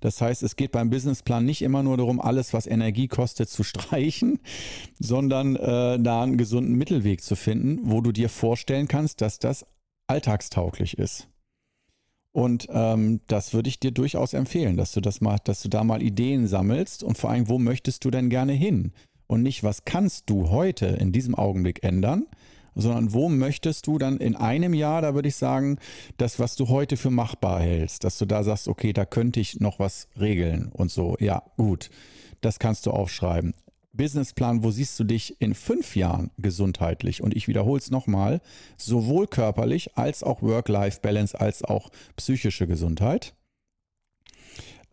Das 0.00 0.20
heißt, 0.20 0.42
es 0.42 0.56
geht 0.56 0.72
beim 0.72 0.90
Businessplan 0.90 1.44
nicht 1.44 1.62
immer 1.62 1.82
nur 1.82 1.96
darum, 1.96 2.20
alles, 2.20 2.52
was 2.52 2.66
Energie 2.66 3.08
kostet, 3.08 3.48
zu 3.48 3.62
streichen, 3.64 4.40
sondern 4.98 5.56
äh, 5.56 5.98
da 5.98 6.22
einen 6.22 6.36
gesunden 6.36 6.74
Mittelweg 6.74 7.22
zu 7.22 7.36
finden, 7.36 7.80
wo 7.84 8.00
du 8.00 8.12
dir 8.12 8.28
vorstellen 8.28 8.88
kannst, 8.88 9.20
dass 9.20 9.38
das 9.38 9.64
alltagstauglich 10.06 10.98
ist. 10.98 11.28
Und 12.32 12.68
ähm, 12.70 13.20
das 13.26 13.54
würde 13.54 13.68
ich 13.68 13.80
dir 13.80 13.90
durchaus 13.90 14.32
empfehlen, 14.32 14.76
dass 14.76 14.92
du 14.92 15.00
das 15.00 15.20
mal, 15.20 15.38
dass 15.44 15.62
du 15.62 15.68
da 15.68 15.82
mal 15.82 16.02
Ideen 16.02 16.46
sammelst 16.46 17.02
und 17.02 17.16
vor 17.16 17.30
allem, 17.30 17.48
wo 17.48 17.58
möchtest 17.58 18.04
du 18.04 18.10
denn 18.10 18.28
gerne 18.28 18.52
hin? 18.52 18.92
Und 19.26 19.42
nicht, 19.42 19.62
was 19.62 19.84
kannst 19.84 20.30
du 20.30 20.50
heute 20.50 20.86
in 20.86 21.12
diesem 21.12 21.34
Augenblick 21.34 21.82
ändern, 21.84 22.26
sondern 22.78 23.12
wo 23.12 23.28
möchtest 23.28 23.86
du 23.86 23.98
dann 23.98 24.18
in 24.18 24.36
einem 24.36 24.72
Jahr, 24.72 25.02
da 25.02 25.14
würde 25.14 25.28
ich 25.28 25.36
sagen, 25.36 25.78
das, 26.16 26.38
was 26.38 26.56
du 26.56 26.68
heute 26.68 26.96
für 26.96 27.10
machbar 27.10 27.60
hältst, 27.60 28.04
dass 28.04 28.18
du 28.18 28.24
da 28.24 28.42
sagst, 28.42 28.68
okay, 28.68 28.92
da 28.92 29.04
könnte 29.04 29.40
ich 29.40 29.60
noch 29.60 29.78
was 29.78 30.08
regeln 30.18 30.70
und 30.72 30.90
so. 30.90 31.16
Ja, 31.18 31.42
gut, 31.56 31.90
das 32.40 32.58
kannst 32.58 32.86
du 32.86 32.92
aufschreiben. 32.92 33.54
Businessplan, 33.92 34.62
wo 34.62 34.70
siehst 34.70 34.98
du 35.00 35.04
dich 35.04 35.40
in 35.40 35.54
fünf 35.54 35.96
Jahren 35.96 36.30
gesundheitlich? 36.38 37.20
Und 37.20 37.36
ich 37.36 37.48
wiederhole 37.48 37.80
es 37.80 37.90
nochmal, 37.90 38.40
sowohl 38.76 39.26
körperlich 39.26 39.98
als 39.98 40.22
auch 40.22 40.40
Work-Life-Balance 40.40 41.38
als 41.38 41.64
auch 41.64 41.90
psychische 42.16 42.68
Gesundheit. 42.68 43.34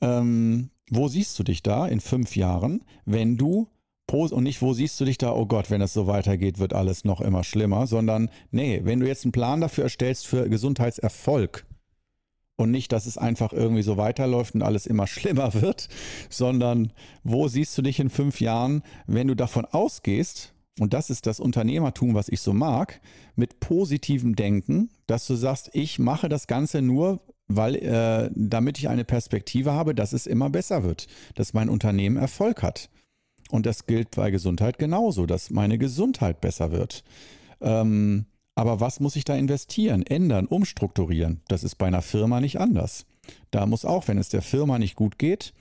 Ähm, 0.01 0.71
wo 0.89 1.07
siehst 1.07 1.37
du 1.37 1.43
dich 1.43 1.61
da 1.61 1.87
in 1.87 1.99
fünf 1.99 2.35
Jahren, 2.35 2.83
wenn 3.05 3.37
du 3.37 3.67
und 4.13 4.43
nicht, 4.43 4.61
wo 4.61 4.73
siehst 4.73 4.99
du 4.99 5.05
dich 5.05 5.17
da, 5.17 5.33
oh 5.33 5.45
Gott, 5.45 5.69
wenn 5.69 5.81
es 5.81 5.93
so 5.93 6.07
weitergeht, 6.07 6.59
wird 6.59 6.73
alles 6.73 7.03
noch 7.03 7.19
immer 7.19 7.43
schlimmer, 7.43 7.85
sondern 7.85 8.29
nee, 8.51 8.81
wenn 8.83 8.99
du 8.99 9.07
jetzt 9.07 9.25
einen 9.25 9.31
Plan 9.31 9.59
dafür 9.59 9.85
erstellst 9.85 10.27
für 10.27 10.47
Gesundheitserfolg 10.47 11.65
und 12.55 12.71
nicht, 12.71 12.91
dass 12.91 13.05
es 13.05 13.17
einfach 13.17 13.51
irgendwie 13.51 13.81
so 13.81 13.97
weiterläuft 13.97 14.55
und 14.55 14.61
alles 14.61 14.85
immer 14.85 15.07
schlimmer 15.07 15.53
wird, 15.53 15.89
sondern 16.29 16.93
wo 17.23 17.47
siehst 17.47 17.77
du 17.77 17.81
dich 17.81 17.99
in 17.99 18.09
fünf 18.09 18.39
Jahren, 18.39 18.83
wenn 19.05 19.27
du 19.27 19.35
davon 19.35 19.65
ausgehst, 19.65 20.53
und 20.79 20.93
das 20.93 21.09
ist 21.09 21.25
das 21.25 21.39
Unternehmertum, 21.39 22.15
was 22.15 22.27
ich 22.27 22.41
so 22.41 22.53
mag, 22.53 22.99
mit 23.35 23.59
positivem 23.59 24.35
Denken, 24.35 24.89
dass 25.07 25.25
du 25.25 25.35
sagst, 25.35 25.69
ich 25.73 25.99
mache 25.99 26.27
das 26.27 26.47
Ganze 26.47 26.81
nur, 26.81 27.21
weil 27.47 27.75
äh, 27.75 28.29
damit 28.33 28.77
ich 28.77 28.89
eine 28.89 29.05
Perspektive 29.05 29.71
habe, 29.71 29.95
dass 29.95 30.11
es 30.11 30.27
immer 30.27 30.49
besser 30.49 30.83
wird, 30.83 31.07
dass 31.35 31.53
mein 31.53 31.69
Unternehmen 31.69 32.17
Erfolg 32.17 32.61
hat. 32.61 32.89
Und 33.51 33.65
das 33.65 33.85
gilt 33.85 34.11
bei 34.11 34.31
Gesundheit 34.31 34.79
genauso, 34.79 35.25
dass 35.25 35.49
meine 35.49 35.77
Gesundheit 35.77 36.41
besser 36.41 36.71
wird. 36.71 37.03
Ähm, 37.61 38.25
aber 38.55 38.79
was 38.79 38.99
muss 38.99 39.15
ich 39.15 39.25
da 39.25 39.35
investieren, 39.35 40.03
ändern, 40.03 40.47
umstrukturieren? 40.47 41.41
Das 41.47 41.63
ist 41.63 41.75
bei 41.75 41.87
einer 41.87 42.01
Firma 42.01 42.39
nicht 42.39 42.59
anders. 42.59 43.05
Da 43.51 43.65
muss 43.65 43.85
auch, 43.85 44.07
wenn 44.07 44.17
es 44.17 44.29
der 44.29 44.41
Firma 44.41 44.79
nicht 44.79 44.95
gut 44.95 45.19
geht, 45.19 45.53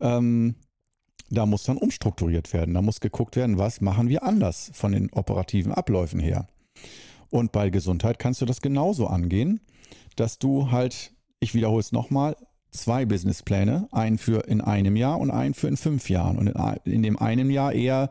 ähm, 0.00 0.54
da 1.28 1.46
muss 1.46 1.64
dann 1.64 1.76
umstrukturiert 1.76 2.52
werden. 2.52 2.74
Da 2.74 2.82
muss 2.82 3.00
geguckt 3.00 3.36
werden, 3.36 3.58
was 3.58 3.80
machen 3.80 4.08
wir 4.08 4.24
anders 4.24 4.70
von 4.74 4.92
den 4.92 5.12
operativen 5.12 5.72
Abläufen 5.72 6.18
her. 6.18 6.48
Und 7.30 7.52
bei 7.52 7.70
Gesundheit 7.70 8.18
kannst 8.18 8.40
du 8.40 8.46
das 8.46 8.60
genauso 8.60 9.06
angehen, 9.06 9.60
dass 10.16 10.38
du 10.38 10.70
halt, 10.70 11.12
ich 11.38 11.54
wiederhole 11.54 11.80
es 11.80 11.92
nochmal, 11.92 12.36
zwei 12.70 13.04
Businesspläne, 13.04 13.88
einen 13.92 14.18
für 14.18 14.46
in 14.48 14.60
einem 14.60 14.96
Jahr 14.96 15.18
und 15.18 15.30
einen 15.30 15.54
für 15.54 15.68
in 15.68 15.76
fünf 15.76 16.08
Jahren. 16.10 16.38
Und 16.38 16.48
in, 16.48 16.92
in 16.92 17.02
dem 17.02 17.18
einen 17.18 17.50
Jahr 17.50 17.72
eher 17.72 18.10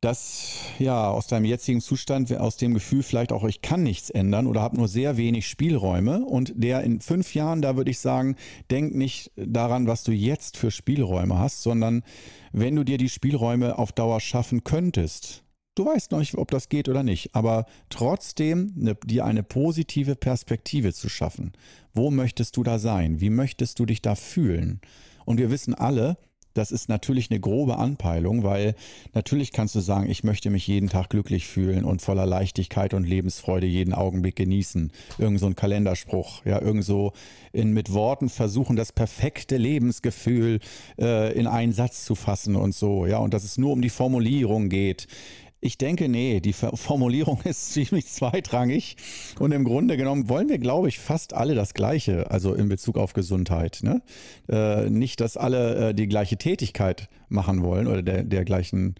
das, 0.00 0.56
ja, 0.78 1.10
aus 1.10 1.26
deinem 1.26 1.44
jetzigen 1.44 1.82
Zustand, 1.82 2.34
aus 2.34 2.56
dem 2.56 2.72
Gefühl 2.72 3.02
vielleicht 3.02 3.32
auch, 3.32 3.44
ich 3.44 3.60
kann 3.60 3.82
nichts 3.82 4.08
ändern 4.08 4.46
oder 4.46 4.62
habe 4.62 4.76
nur 4.76 4.88
sehr 4.88 5.18
wenig 5.18 5.46
Spielräume. 5.46 6.24
Und 6.24 6.52
der 6.56 6.82
in 6.82 7.00
fünf 7.00 7.34
Jahren, 7.34 7.60
da 7.60 7.76
würde 7.76 7.90
ich 7.90 7.98
sagen, 7.98 8.36
denk 8.70 8.94
nicht 8.94 9.30
daran, 9.36 9.86
was 9.86 10.02
du 10.02 10.12
jetzt 10.12 10.56
für 10.56 10.70
Spielräume 10.70 11.38
hast, 11.38 11.62
sondern 11.62 12.02
wenn 12.52 12.76
du 12.76 12.84
dir 12.84 12.96
die 12.96 13.10
Spielräume 13.10 13.78
auf 13.78 13.92
Dauer 13.92 14.20
schaffen 14.20 14.64
könntest, 14.64 15.44
Du 15.80 15.86
weißt 15.86 16.12
noch 16.12 16.18
nicht, 16.18 16.36
ob 16.36 16.50
das 16.50 16.68
geht 16.68 16.90
oder 16.90 17.02
nicht, 17.02 17.34
aber 17.34 17.64
trotzdem 17.88 18.70
ne, 18.76 18.98
dir 19.02 19.24
eine 19.24 19.42
positive 19.42 20.14
Perspektive 20.14 20.92
zu 20.92 21.08
schaffen. 21.08 21.52
Wo 21.94 22.10
möchtest 22.10 22.58
du 22.58 22.62
da 22.62 22.78
sein? 22.78 23.22
Wie 23.22 23.30
möchtest 23.30 23.78
du 23.78 23.86
dich 23.86 24.02
da 24.02 24.14
fühlen? 24.14 24.82
Und 25.24 25.38
wir 25.38 25.50
wissen 25.50 25.72
alle, 25.72 26.18
das 26.52 26.70
ist 26.70 26.90
natürlich 26.90 27.30
eine 27.30 27.40
grobe 27.40 27.78
Anpeilung, 27.78 28.42
weil 28.42 28.74
natürlich 29.14 29.52
kannst 29.52 29.74
du 29.74 29.80
sagen, 29.80 30.10
ich 30.10 30.22
möchte 30.22 30.50
mich 30.50 30.66
jeden 30.66 30.90
Tag 30.90 31.08
glücklich 31.08 31.46
fühlen 31.46 31.86
und 31.86 32.02
voller 32.02 32.26
Leichtigkeit 32.26 32.92
und 32.92 33.04
Lebensfreude 33.04 33.66
jeden 33.66 33.94
Augenblick 33.94 34.36
genießen. 34.36 34.92
Irgend 35.16 35.40
so 35.40 35.46
ein 35.46 35.54
Kalenderspruch, 35.54 36.44
ja, 36.44 36.60
irgend 36.60 36.84
so 36.84 37.12
in, 37.52 37.72
mit 37.72 37.94
Worten 37.94 38.28
versuchen, 38.28 38.76
das 38.76 38.92
perfekte 38.92 39.56
Lebensgefühl 39.56 40.60
äh, 40.98 41.32
in 41.32 41.46
einen 41.46 41.72
Satz 41.72 42.04
zu 42.04 42.16
fassen 42.16 42.54
und 42.54 42.74
so, 42.74 43.06
ja, 43.06 43.16
und 43.16 43.32
dass 43.32 43.44
es 43.44 43.56
nur 43.56 43.72
um 43.72 43.80
die 43.80 43.88
Formulierung 43.88 44.68
geht. 44.68 45.06
Ich 45.62 45.76
denke, 45.76 46.08
nee, 46.08 46.40
die 46.40 46.54
Formulierung 46.54 47.40
ist 47.44 47.72
ziemlich 47.72 48.06
zweitrangig 48.06 48.96
und 49.38 49.52
im 49.52 49.64
Grunde 49.64 49.96
genommen 49.96 50.28
wollen 50.28 50.48
wir, 50.48 50.58
glaube 50.58 50.88
ich, 50.88 50.98
fast 50.98 51.34
alle 51.34 51.54
das 51.54 51.74
Gleiche, 51.74 52.30
also 52.30 52.54
in 52.54 52.68
Bezug 52.68 52.96
auf 52.96 53.12
Gesundheit. 53.12 53.80
Ne? 53.82 54.00
Äh, 54.48 54.88
nicht, 54.88 55.20
dass 55.20 55.36
alle 55.36 55.90
äh, 55.90 55.94
die 55.94 56.08
gleiche 56.08 56.38
Tätigkeit 56.38 57.08
machen 57.28 57.62
wollen 57.62 57.86
oder 57.86 58.02
der, 58.02 58.24
der 58.24 58.44
gleichen 58.44 58.94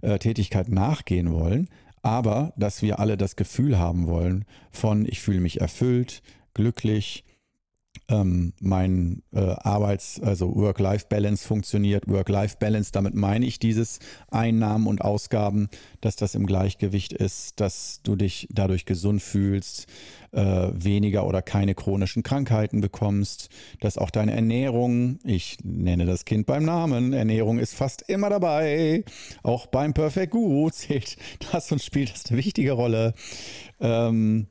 äh, 0.00 0.18
Tätigkeit 0.18 0.70
nachgehen 0.70 1.30
wollen, 1.30 1.68
aber 2.02 2.54
dass 2.56 2.80
wir 2.80 3.00
alle 3.00 3.18
das 3.18 3.36
Gefühl 3.36 3.78
haben 3.78 4.06
wollen 4.06 4.46
von, 4.70 5.04
ich 5.04 5.20
fühle 5.20 5.40
mich 5.40 5.60
erfüllt, 5.60 6.22
glücklich, 6.54 7.24
ähm, 8.08 8.54
mein 8.60 9.22
äh, 9.32 9.40
Arbeits-, 9.40 10.20
also 10.20 10.54
Work-Life-Balance 10.54 11.46
funktioniert. 11.46 12.08
Work-Life-Balance, 12.08 12.90
damit 12.92 13.14
meine 13.14 13.44
ich 13.44 13.58
dieses 13.58 13.98
Einnahmen 14.30 14.86
und 14.86 15.02
Ausgaben, 15.02 15.68
dass 16.00 16.16
das 16.16 16.34
im 16.34 16.46
Gleichgewicht 16.46 17.12
ist, 17.12 17.60
dass 17.60 18.00
du 18.02 18.16
dich 18.16 18.48
dadurch 18.50 18.86
gesund 18.86 19.22
fühlst, 19.22 19.86
äh, 20.32 20.68
weniger 20.72 21.26
oder 21.26 21.42
keine 21.42 21.74
chronischen 21.74 22.22
Krankheiten 22.22 22.80
bekommst, 22.80 23.50
dass 23.80 23.98
auch 23.98 24.10
deine 24.10 24.32
Ernährung, 24.32 25.18
ich 25.24 25.58
nenne 25.62 26.06
das 26.06 26.24
Kind 26.24 26.46
beim 26.46 26.64
Namen, 26.64 27.12
Ernährung 27.12 27.58
ist 27.58 27.74
fast 27.74 28.02
immer 28.08 28.30
dabei, 28.30 29.04
auch 29.42 29.66
beim 29.66 29.92
Perfect 29.92 30.32
Guru 30.32 30.70
zählt 30.70 31.16
das 31.52 31.70
und 31.72 31.82
spielt 31.82 32.12
das 32.12 32.26
eine 32.26 32.38
wichtige 32.38 32.72
Rolle. 32.72 33.14
Ähm, 33.80 34.48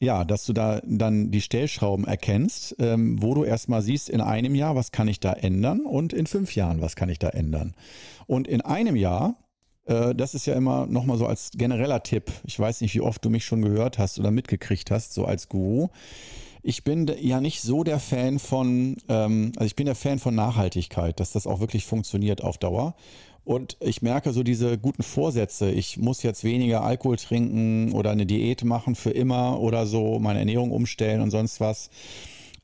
ja, 0.00 0.24
dass 0.24 0.46
du 0.46 0.52
da 0.52 0.80
dann 0.84 1.30
die 1.30 1.40
Stellschrauben 1.40 2.06
erkennst, 2.06 2.76
ähm, 2.78 3.22
wo 3.22 3.34
du 3.34 3.44
erstmal 3.44 3.82
siehst, 3.82 4.08
in 4.08 4.20
einem 4.20 4.54
Jahr, 4.54 4.74
was 4.74 4.92
kann 4.92 5.08
ich 5.08 5.20
da 5.20 5.32
ändern 5.32 5.80
und 5.80 6.12
in 6.12 6.26
fünf 6.26 6.54
Jahren, 6.54 6.80
was 6.80 6.96
kann 6.96 7.08
ich 7.08 7.18
da 7.18 7.28
ändern. 7.28 7.74
Und 8.26 8.48
in 8.48 8.60
einem 8.60 8.96
Jahr, 8.96 9.36
äh, 9.86 10.14
das 10.14 10.34
ist 10.34 10.46
ja 10.46 10.54
immer 10.54 10.86
nochmal 10.86 11.18
so 11.18 11.26
als 11.26 11.50
genereller 11.54 12.02
Tipp, 12.02 12.30
ich 12.44 12.58
weiß 12.58 12.80
nicht, 12.80 12.94
wie 12.94 13.00
oft 13.00 13.24
du 13.24 13.30
mich 13.30 13.44
schon 13.44 13.62
gehört 13.62 13.98
hast 13.98 14.18
oder 14.18 14.30
mitgekriegt 14.30 14.90
hast, 14.90 15.14
so 15.14 15.24
als 15.24 15.48
Guru. 15.48 15.88
Ich 16.62 16.84
bin 16.84 17.10
ja 17.20 17.40
nicht 17.40 17.62
so 17.62 17.84
der 17.84 18.00
Fan 18.00 18.38
von, 18.38 18.96
ähm, 19.08 19.52
also 19.56 19.66
ich 19.66 19.76
bin 19.76 19.86
der 19.86 19.94
Fan 19.94 20.18
von 20.18 20.34
Nachhaltigkeit, 20.34 21.18
dass 21.20 21.32
das 21.32 21.46
auch 21.46 21.60
wirklich 21.60 21.86
funktioniert 21.86 22.42
auf 22.42 22.58
Dauer. 22.58 22.94
Und 23.48 23.78
ich 23.80 24.02
merke 24.02 24.34
so 24.34 24.42
diese 24.42 24.76
guten 24.76 25.02
Vorsätze. 25.02 25.70
Ich 25.70 25.96
muss 25.96 26.22
jetzt 26.22 26.44
weniger 26.44 26.82
Alkohol 26.82 27.16
trinken 27.16 27.92
oder 27.92 28.10
eine 28.10 28.26
Diät 28.26 28.62
machen 28.62 28.94
für 28.94 29.08
immer 29.08 29.58
oder 29.58 29.86
so, 29.86 30.18
meine 30.18 30.40
Ernährung 30.40 30.70
umstellen 30.70 31.22
und 31.22 31.30
sonst 31.30 31.58
was. 31.58 31.88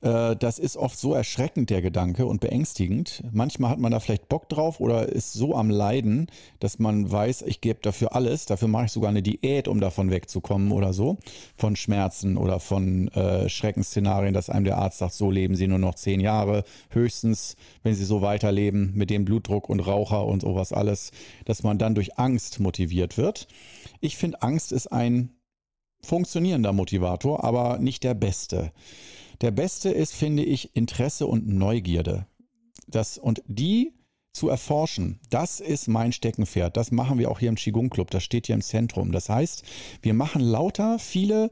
Äh, 0.05 0.37
das 0.37 0.59
ist 0.59 0.77
oft 0.77 0.99
so 0.99 1.15
erschreckend, 1.15 1.71
der 1.71 1.81
Gedanke, 1.81 2.27
und 2.27 2.41
beängstigend. 2.41 3.23
Manchmal 3.33 3.71
hat 3.71 3.79
man 3.79 3.91
da 3.91 4.01
vielleicht 4.01 4.29
Bock 4.29 4.49
drauf 4.49 4.79
oder 4.79 5.09
ist 5.09 5.33
so 5.33 5.57
am 5.57 5.71
Leiden, 5.71 6.27
dass 6.61 6.79
man 6.79 7.11
weiß, 7.11 7.43
ich 7.43 7.61
gebe 7.63 7.81
dafür 7.81 8.15
alles. 8.15 8.45
Dafür 8.45 8.69
mache 8.69 8.85
ich 8.85 8.93
sogar 8.93 9.11
eine 9.11 9.23
Diät, 9.23 9.67
um 9.67 9.81
davon 9.81 10.11
wegzukommen 10.11 10.73
oder 10.73 10.93
so. 10.93 11.17
Von 11.57 11.75
Schmerzen 11.75 12.37
oder 12.37 12.61
von 12.61 13.09
äh, 13.09 13.49
Schreckensszenarien, 13.49 14.35
dass 14.35 14.51
einem 14.51 14.67
der 14.67 14.79
Arzt 14.79 14.99
sagt, 14.99 15.15
so 15.15 15.31
leben 15.31 15.57
Sie 15.57 15.67
nur 15.67 15.79
noch 15.79 15.95
zehn 15.95 16.21
Jahre. 16.21 16.65
Höchstens, 16.91 17.57
wenn 17.83 17.95
Sie 17.95 18.05
so 18.05 18.21
weiterleben 18.21 18.93
mit 18.95 19.09
dem 19.09 19.25
Blutdruck 19.25 19.71
und 19.71 19.81
Raucher 19.81 20.27
und 20.27 20.43
sowas 20.43 20.75
alles, 20.75 21.13
dass 21.47 21.63
man 21.63 21.79
dann 21.79 21.95
durch 21.95 22.19
Angst 22.19 22.61
motiviert 22.61 23.17
wird. 23.17 23.49
Ich 24.01 24.19
finde, 24.19 24.43
Angst 24.43 24.71
ist 24.71 24.89
ein 24.89 25.31
funktionierender 26.03 26.75
Motivator, 26.75 27.43
aber 27.43 27.79
nicht 27.79 28.05
der 28.05 28.13
beste. 28.13 28.71
Der 29.41 29.51
beste 29.51 29.91
ist, 29.91 30.15
finde 30.15 30.45
ich, 30.45 30.75
Interesse 30.77 31.27
und 31.27 31.47
Neugierde. 31.47 32.27
Das, 32.87 33.19
und 33.19 33.43
die 33.47 33.93
zu 34.33 34.49
erforschen, 34.49 35.21
das 35.31 35.61
ist 35.61 35.89
mein 35.89 36.13
Steckenpferd. 36.13 36.77
Das 36.77 36.91
machen 36.91 37.19
wir 37.19 37.31
auch 37.31 37.39
hier 37.39 37.49
im 37.49 37.55
Qigong 37.55 37.89
Club. 37.89 38.11
Das 38.11 38.25
steht 38.25 38.47
hier 38.47 38.55
im 38.55 38.63
Zentrum. 38.63 39.13
Das 39.13 39.29
heißt, 39.29 39.63
wir 40.03 40.15
machen 40.15 40.43
lauter 40.43 40.99
viele 40.99 41.51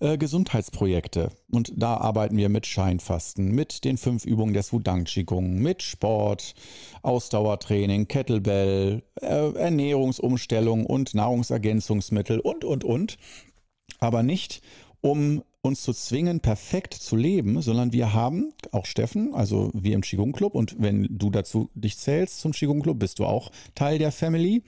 äh, 0.00 0.18
Gesundheitsprojekte. 0.18 1.30
Und 1.50 1.72
da 1.76 1.96
arbeiten 1.96 2.36
wir 2.36 2.48
mit 2.48 2.66
Scheinfasten, 2.66 3.52
mit 3.52 3.84
den 3.84 3.96
fünf 3.96 4.24
Übungen 4.24 4.52
des 4.52 4.72
Wudang 4.72 5.04
Qigong, 5.04 5.54
mit 5.54 5.82
Sport, 5.82 6.54
Ausdauertraining, 7.02 8.08
Kettlebell, 8.08 9.02
äh, 9.22 9.52
Ernährungsumstellung 9.52 10.84
und 10.84 11.14
Nahrungsergänzungsmittel 11.14 12.40
und, 12.40 12.64
und, 12.64 12.84
und. 12.84 13.16
Aber 13.98 14.22
nicht, 14.22 14.62
um 15.00 15.42
uns 15.66 15.82
zu 15.82 15.92
zwingen, 15.92 16.40
perfekt 16.40 16.94
zu 16.94 17.16
leben, 17.16 17.60
sondern 17.60 17.92
wir 17.92 18.14
haben, 18.14 18.52
auch 18.72 18.86
Steffen, 18.86 19.34
also 19.34 19.70
wir 19.74 19.94
im 19.94 20.00
Qigong 20.00 20.32
Club 20.32 20.54
und 20.54 20.76
wenn 20.78 21.06
du 21.10 21.30
dazu 21.30 21.68
dich 21.74 21.98
zählst 21.98 22.40
zum 22.40 22.52
Qigong 22.52 22.82
Club, 22.82 22.98
bist 22.98 23.18
du 23.18 23.26
auch 23.26 23.50
Teil 23.74 23.98
der 23.98 24.12
Family, 24.12 24.62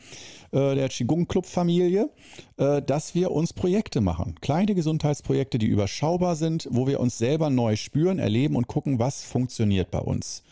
äh, 0.53 0.75
der 0.75 0.89
Qigong 0.89 1.27
Club 1.29 1.47
Familie, 1.47 2.11
äh, 2.57 2.83
dass 2.83 3.15
wir 3.15 3.31
uns 3.31 3.53
Projekte 3.53 4.01
machen. 4.01 4.35
Kleine 4.41 4.75
Gesundheitsprojekte, 4.75 5.59
die 5.59 5.67
überschaubar 5.67 6.37
sind, 6.37 6.69
wo 6.71 6.87
wir 6.87 7.01
uns 7.01 7.19
selber 7.19 7.51
neu 7.51 7.77
spüren, 7.77 8.19
erleben 8.19 8.57
und 8.57 8.67
gucken, 8.67 8.99
was 8.99 9.23
funktioniert 9.23 9.91
bei 9.91 10.01
uns. 10.01 10.43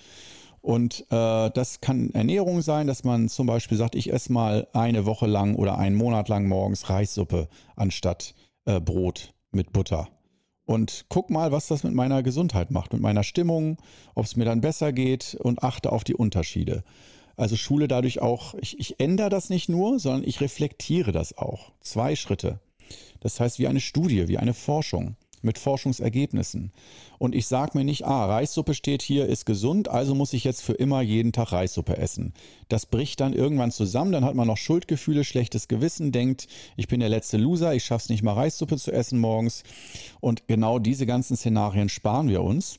Und 0.67 1.07
äh, 1.11 1.51
das 1.51 1.81
kann 1.81 2.11
Ernährung 2.11 2.61
sein, 2.61 2.89
dass 2.89 3.05
man 3.05 3.29
zum 3.29 3.47
Beispiel 3.47 3.79
sagt, 3.79 3.95
ich 3.95 4.13
esse 4.13 4.33
mal 4.33 4.67
eine 4.73 5.07
Woche 5.07 5.27
lang 5.27 5.55
oder 5.55 5.79
einen 5.79 5.95
Monat 5.95 6.29
lang 6.29 6.49
morgens 6.49 6.91
Reissuppe 6.91 7.49
anstatt 7.77 8.35
äh, 8.65 8.81
Brot 8.81 9.33
mit 9.53 9.73
Butter. 9.73 10.09
Und 10.67 11.07
guck 11.09 11.31
mal, 11.31 11.53
was 11.53 11.69
das 11.69 11.85
mit 11.85 11.95
meiner 11.95 12.23
Gesundheit 12.23 12.71
macht, 12.71 12.93
mit 12.93 13.01
meiner 13.01 13.23
Stimmung, 13.23 13.79
ob 14.15 14.25
es 14.25 14.37
mir 14.37 14.45
dann 14.45 14.61
besser 14.61 14.93
geht 14.93 15.37
und 15.41 15.63
achte 15.63 15.93
auf 15.93 16.05
die 16.05 16.15
Unterschiede. 16.15 16.83
Also 17.37 17.57
Schule 17.57 17.87
dadurch 17.87 18.21
auch, 18.21 18.55
ich, 18.55 18.79
ich 18.81 18.99
ändere 18.99 19.31
das 19.31 19.49
nicht 19.49 19.69
nur, 19.69 19.99
sondern 20.01 20.25
ich 20.25 20.41
reflektiere 20.41 21.13
das 21.13 21.39
auch. 21.39 21.73
Zwei 21.81 22.17
Schritte. 22.17 22.61
Das 23.21 23.39
heißt, 23.41 23.59
wie 23.59 23.69
eine 23.69 23.81
Studie, 23.81 24.29
wie 24.29 24.39
eine 24.39 24.55
Forschung 24.55 25.17
mit 25.43 25.59
Forschungsergebnissen. 25.59 26.73
Und 27.19 27.35
ich 27.35 27.47
sage 27.47 27.77
mir 27.77 27.85
nicht, 27.85 28.07
ah, 28.07 28.27
Reissuppe 28.27 28.75
steht 28.75 29.03
hier, 29.03 29.27
ist 29.27 29.47
gesund, 29.47 29.89
also 29.89 30.15
muss 30.15 30.33
ich 30.33 30.45
jetzt 30.45 30.63
für 30.63 30.75
immer 30.75 31.01
jeden 31.01 31.33
Tag 31.33 31.53
Reissuppe 31.53 31.97
essen. 31.97 32.35
Das 32.69 32.87
bricht 32.87 33.21
dann 33.21 33.33
irgendwann 33.33 33.73
zusammen, 33.73 34.13
dann 34.13 34.25
hat 34.25 34.35
man 34.35 34.47
noch 34.47 34.57
Schuldgefühle, 34.57 35.25
schlechtes 35.25 35.69
Gewissen, 35.69 36.13
denkt, 36.13 36.49
ich 36.77 36.89
bin 36.89 37.01
der 37.01 37.09
letzte 37.09 37.37
Loser, 37.37 37.75
ich 37.75 37.85
schaff's 37.85 38.09
nicht 38.09 38.23
mal 38.23 38.35
Reissuppe 38.35 38.77
zu 38.77 38.93
essen 38.93 39.19
morgens. 39.19 39.63
Und 40.21 40.47
genau 40.49 40.79
diese 40.79 41.07
ganzen 41.07 41.37
Szenarien 41.37 41.89
sparen 41.89 42.29
wir 42.29 42.43
uns 42.43 42.79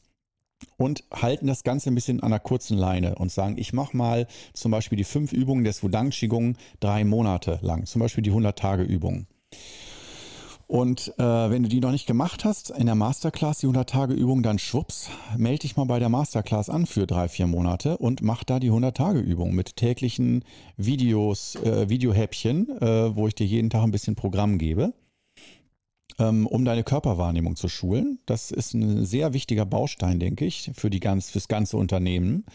und 0.78 1.04
halten 1.12 1.48
das 1.48 1.63
Ganze 1.63 1.89
ein 1.89 1.96
bisschen 1.96 2.22
an 2.22 2.28
einer 2.28 2.39
kurzen 2.39 2.78
Leine 2.78 3.15
und 3.15 3.32
sagen, 3.32 3.58
ich 3.58 3.74
mache 3.74 3.96
mal 3.96 4.28
zum 4.54 4.72
Beispiel 4.72 4.98
die 4.98 5.04
fünf 5.04 5.32
Übungen 5.32 5.63
des 5.63 5.84
Wudang 5.84 6.10
Qigong 6.10 6.56
drei 6.80 7.04
Monate 7.04 7.60
lang, 7.62 7.86
zum 7.86 8.00
Beispiel 8.02 8.24
die 8.24 8.32
100-Tage-Übung. 8.32 9.28
Und 10.67 11.13
äh, 11.17 11.23
wenn 11.23 11.63
du 11.63 11.69
die 11.69 11.80
noch 11.80 11.91
nicht 11.91 12.08
gemacht 12.08 12.43
hast, 12.43 12.71
in 12.71 12.88
der 12.88 12.95
Masterclass, 12.95 13.60
die 13.60 13.67
100-Tage-Übung, 13.67 14.43
dann 14.43 14.60
schwupps, 14.60 15.10
melde 15.38 15.60
dich 15.60 15.77
mal 15.77 15.86
bei 15.86 15.97
der 15.99 16.10
Masterclass 16.10 16.69
an 16.69 16.86
für 16.86 17.08
drei, 17.08 17.30
vier 17.30 17.47
Monate 17.47 17.97
und 17.97 18.21
mach 18.21 18.43
da 18.43 18.60
die 18.60 18.69
100-Tage-Übung 18.69 19.56
mit 19.56 19.77
täglichen 19.77 20.43
Videos, 20.75 21.56
äh, 21.56 21.88
Videohäppchen, 21.88 22.82
äh, 22.82 23.15
wo 23.15 23.30
ich 23.30 23.36
dir 23.36 23.47
jeden 23.47 23.69
Tag 23.69 23.84
ein 23.84 23.91
bisschen 23.91 24.15
Programm 24.15 24.58
gebe, 24.58 24.93
um 26.17 26.65
deine 26.65 26.84
Körperwahrnehmung 26.84 27.56
zu 27.56 27.67
schulen. 27.67 28.19
Das 28.25 28.51
ist 28.51 28.73
ein 28.73 29.06
sehr 29.06 29.34
wichtiger 29.34 29.65
Baustein, 29.65 30.19
denke 30.19 30.45
ich, 30.45 30.71
für 30.73 30.89
die 30.89 30.99
ganz, 30.99 31.30
fürs 31.30 31.47
ganze 31.47 31.77
Unternehmen, 31.77 32.45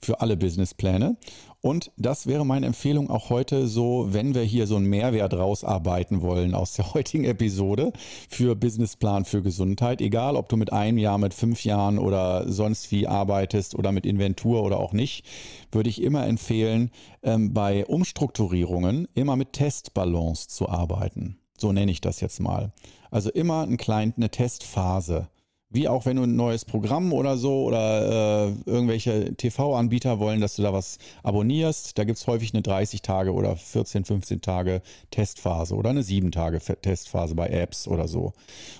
für 0.00 0.20
alle 0.20 0.36
Businesspläne. 0.36 1.16
Und 1.60 1.92
das 1.96 2.26
wäre 2.26 2.44
meine 2.44 2.66
Empfehlung 2.66 3.08
auch 3.08 3.30
heute 3.30 3.68
so, 3.68 4.08
wenn 4.10 4.34
wir 4.34 4.42
hier 4.42 4.66
so 4.66 4.76
einen 4.76 4.84
Mehrwert 4.84 5.32
rausarbeiten 5.32 6.20
wollen 6.20 6.54
aus 6.54 6.74
der 6.74 6.92
heutigen 6.94 7.24
Episode 7.24 7.92
für 8.28 8.54
Businessplan 8.54 9.24
für 9.24 9.42
Gesundheit. 9.42 10.00
Egal, 10.00 10.36
ob 10.36 10.48
du 10.48 10.56
mit 10.56 10.72
einem 10.72 10.98
Jahr, 10.98 11.16
mit 11.16 11.32
fünf 11.32 11.64
Jahren 11.64 11.98
oder 11.98 12.50
sonst 12.52 12.90
wie 12.90 13.06
arbeitest 13.06 13.74
oder 13.76 13.92
mit 13.92 14.04
Inventur 14.04 14.62
oder 14.62 14.78
auch 14.78 14.92
nicht, 14.92 15.24
würde 15.72 15.88
ich 15.88 16.02
immer 16.02 16.26
empfehlen, 16.26 16.90
ähm, 17.22 17.54
bei 17.54 17.86
Umstrukturierungen 17.86 19.08
immer 19.14 19.36
mit 19.36 19.54
Testbalance 19.54 20.48
zu 20.48 20.68
arbeiten. 20.68 21.38
So 21.56 21.72
nenne 21.72 21.90
ich 21.90 22.00
das 22.00 22.20
jetzt 22.20 22.40
mal. 22.40 22.72
Also 23.10 23.30
immer 23.30 23.62
ein 23.62 23.76
klein, 23.76 24.12
eine 24.16 24.30
Testphase. 24.30 25.28
Wie 25.70 25.88
auch 25.88 26.06
wenn 26.06 26.16
du 26.16 26.22
ein 26.22 26.36
neues 26.36 26.64
Programm 26.64 27.12
oder 27.12 27.36
so 27.36 27.64
oder 27.64 28.46
äh, 28.46 28.52
irgendwelche 28.64 29.34
TV-Anbieter 29.34 30.20
wollen, 30.20 30.40
dass 30.40 30.54
du 30.54 30.62
da 30.62 30.72
was 30.72 30.98
abonnierst. 31.24 31.98
Da 31.98 32.04
gibt 32.04 32.18
es 32.18 32.28
häufig 32.28 32.54
eine 32.54 32.62
30 32.62 33.02
Tage 33.02 33.32
oder 33.32 33.56
14, 33.56 34.04
15 34.04 34.40
Tage 34.40 34.82
Testphase 35.10 35.74
oder 35.74 35.90
eine 35.90 36.04
7 36.04 36.30
Tage 36.30 36.60
Testphase 36.60 37.34
bei 37.34 37.48
Apps 37.48 37.88
oder 37.88 38.06
so. 38.06 38.34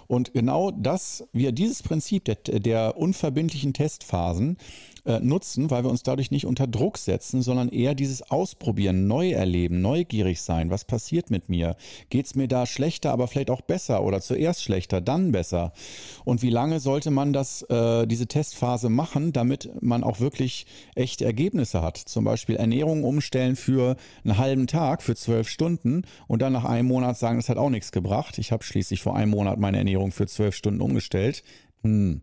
Und 0.07 0.35
genau 0.35 0.71
das, 0.71 1.27
wir 1.33 1.51
dieses 1.51 1.83
Prinzip 1.83 2.27
der, 2.27 2.37
der 2.37 2.97
unverbindlichen 2.97 3.73
Testphasen 3.73 4.57
äh, 5.07 5.21
nutzen, 5.21 5.71
weil 5.71 5.85
wir 5.85 5.91
uns 5.91 6.03
dadurch 6.03 6.31
nicht 6.31 6.47
unter 6.47 6.67
Druck 6.67 6.99
setzen, 6.99 7.43
sondern 7.43 7.69
eher 7.69 7.95
dieses 7.95 8.23
Ausprobieren, 8.31 9.07
neu 9.07 9.33
erleben, 9.33 9.81
neugierig 9.83 10.41
sein. 10.41 10.71
Was 10.71 10.85
passiert 10.85 11.31
mit 11.31 11.49
mir? 11.49 11.77
Geht 12.11 12.27
es 12.27 12.35
mir 12.35 12.49
da 12.49 12.67
schlechter, 12.67 13.13
aber 13.13 13.29
vielleicht 13.29 13.51
auch 13.51 13.61
besser 13.61 14.03
oder 14.03 14.21
zuerst 14.21 14.63
schlechter, 14.63 15.01
dann 15.01 15.33
besser? 15.33 15.73
Und 16.25 16.43
wie 16.43 16.51
lange 16.51 16.81
sollte 16.81 17.11
man 17.11 17.33
das, 17.33 17.63
äh, 17.63 18.07
diese 18.07 18.27
Testphase 18.27 18.89
machen, 18.89 19.33
damit 19.33 19.71
man 19.83 20.05
auch 20.05 20.21
wirklich 20.21 20.67
echte 20.95 21.25
Ergebnisse 21.25 21.83
hat? 21.83 21.99
Zum 21.99 22.25
Beispiel 22.25 22.57
Ernährung 22.57 23.05
umstellen 23.05 23.57
für 23.57 23.97
einen 24.25 24.39
halben 24.39 24.67
Tag, 24.67 25.03
für 25.03 25.15
zwölf 25.15 25.49
Stunden 25.49 26.03
und 26.29 26.41
dann 26.41 26.53
nach 26.53 26.65
einem 26.65 26.89
Monat 26.89 27.19
sagen, 27.19 27.37
das 27.37 27.49
hat 27.49 27.59
auch 27.59 27.71
nichts 27.71 27.93
gebracht. 27.93 28.39
Ich 28.39 28.53
habe 28.53 28.65
schließlich 28.65 29.03
vor 29.03 29.17
einem 29.17 29.33
Monat 29.33 29.59
meine 29.59 29.79
Ernährung 29.79 30.13
für 30.13 30.27
zwölf 30.27 30.55
Stunden 30.55 30.81
umgestellt. 30.81 31.43
Hm. 31.83 32.23